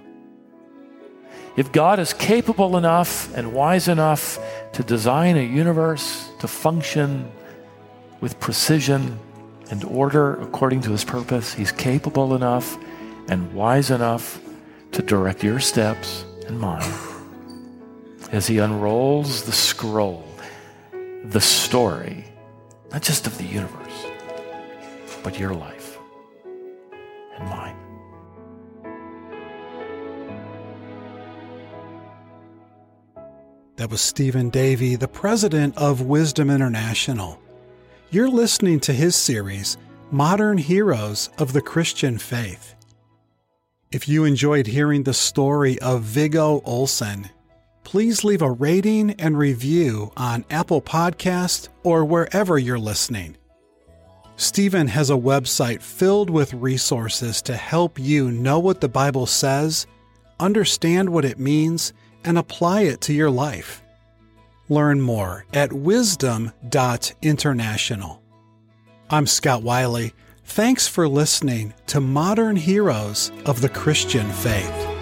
If 1.57 1.71
God 1.71 1.99
is 1.99 2.13
capable 2.13 2.77
enough 2.77 3.35
and 3.35 3.51
wise 3.51 3.89
enough 3.89 4.39
to 4.73 4.83
design 4.83 5.35
a 5.35 5.41
universe 5.41 6.29
to 6.39 6.47
function 6.47 7.29
with 8.21 8.39
precision 8.39 9.19
and 9.71 9.83
order 9.83 10.39
according 10.41 10.81
to 10.81 10.91
his 10.91 11.03
purpose, 11.03 11.53
he's 11.53 11.71
capable 11.71 12.35
enough 12.35 12.77
and 13.27 13.51
wise 13.53 13.91
enough 13.91 14.39
to 14.93 15.01
direct 15.01 15.43
your 15.43 15.59
steps 15.59 16.23
and 16.47 16.57
mine 16.59 17.08
as 18.31 18.47
he 18.47 18.59
unrolls 18.59 19.43
the 19.43 19.51
scroll, 19.51 20.25
the 21.25 21.41
story, 21.41 22.25
not 22.91 23.01
just 23.01 23.25
of 23.25 23.37
the 23.37 23.45
universe, 23.45 24.05
but 25.23 25.39
your 25.39 25.53
life 25.53 25.97
and 27.37 27.49
mine. 27.49 27.75
That 33.77 33.89
was 33.89 34.01
Stephen 34.01 34.49
Davey, 34.49 34.95
the 34.95 35.07
president 35.07 35.77
of 35.77 36.01
Wisdom 36.01 36.49
International. 36.49 37.39
You're 38.11 38.29
listening 38.29 38.79
to 38.81 38.93
his 38.93 39.15
series, 39.15 39.77
Modern 40.11 40.57
Heroes 40.57 41.29
of 41.37 41.53
the 41.53 41.61
Christian 41.61 42.17
Faith. 42.17 42.75
If 43.91 44.07
you 44.07 44.25
enjoyed 44.25 44.67
hearing 44.67 45.03
the 45.03 45.13
story 45.13 45.79
of 45.79 46.03
Viggo 46.03 46.61
Olsen, 46.65 47.29
please 47.89 48.23
leave 48.23 48.41
a 48.43 48.51
rating 48.51 49.09
and 49.13 49.35
review 49.35 50.11
on 50.15 50.45
Apple 50.51 50.79
Podcast 50.79 51.69
or 51.81 52.05
wherever 52.05 52.55
you're 52.55 52.77
listening. 52.77 53.35
Stephen 54.35 54.87
has 54.87 55.09
a 55.09 55.13
website 55.13 55.81
filled 55.81 56.29
with 56.29 56.53
resources 56.53 57.41
to 57.41 57.55
help 57.55 57.97
you 57.97 58.29
know 58.29 58.59
what 58.59 58.79
the 58.79 58.87
Bible 58.87 59.25
says, 59.25 59.87
understand 60.39 61.09
what 61.09 61.25
it 61.25 61.39
means, 61.39 61.91
and 62.23 62.37
apply 62.37 62.81
it 62.81 63.01
to 63.01 63.11
your 63.11 63.31
life. 63.31 63.81
Learn 64.69 65.01
more 65.01 65.47
at 65.51 65.73
wisdom.international. 65.73 68.21
I'm 69.09 69.25
Scott 69.25 69.63
Wiley. 69.63 70.13
Thanks 70.45 70.87
for 70.87 71.07
listening 71.07 71.73
to 71.87 71.99
Modern 71.99 72.55
Heroes 72.55 73.31
of 73.47 73.61
the 73.61 73.69
Christian 73.69 74.29
Faith. 74.29 74.98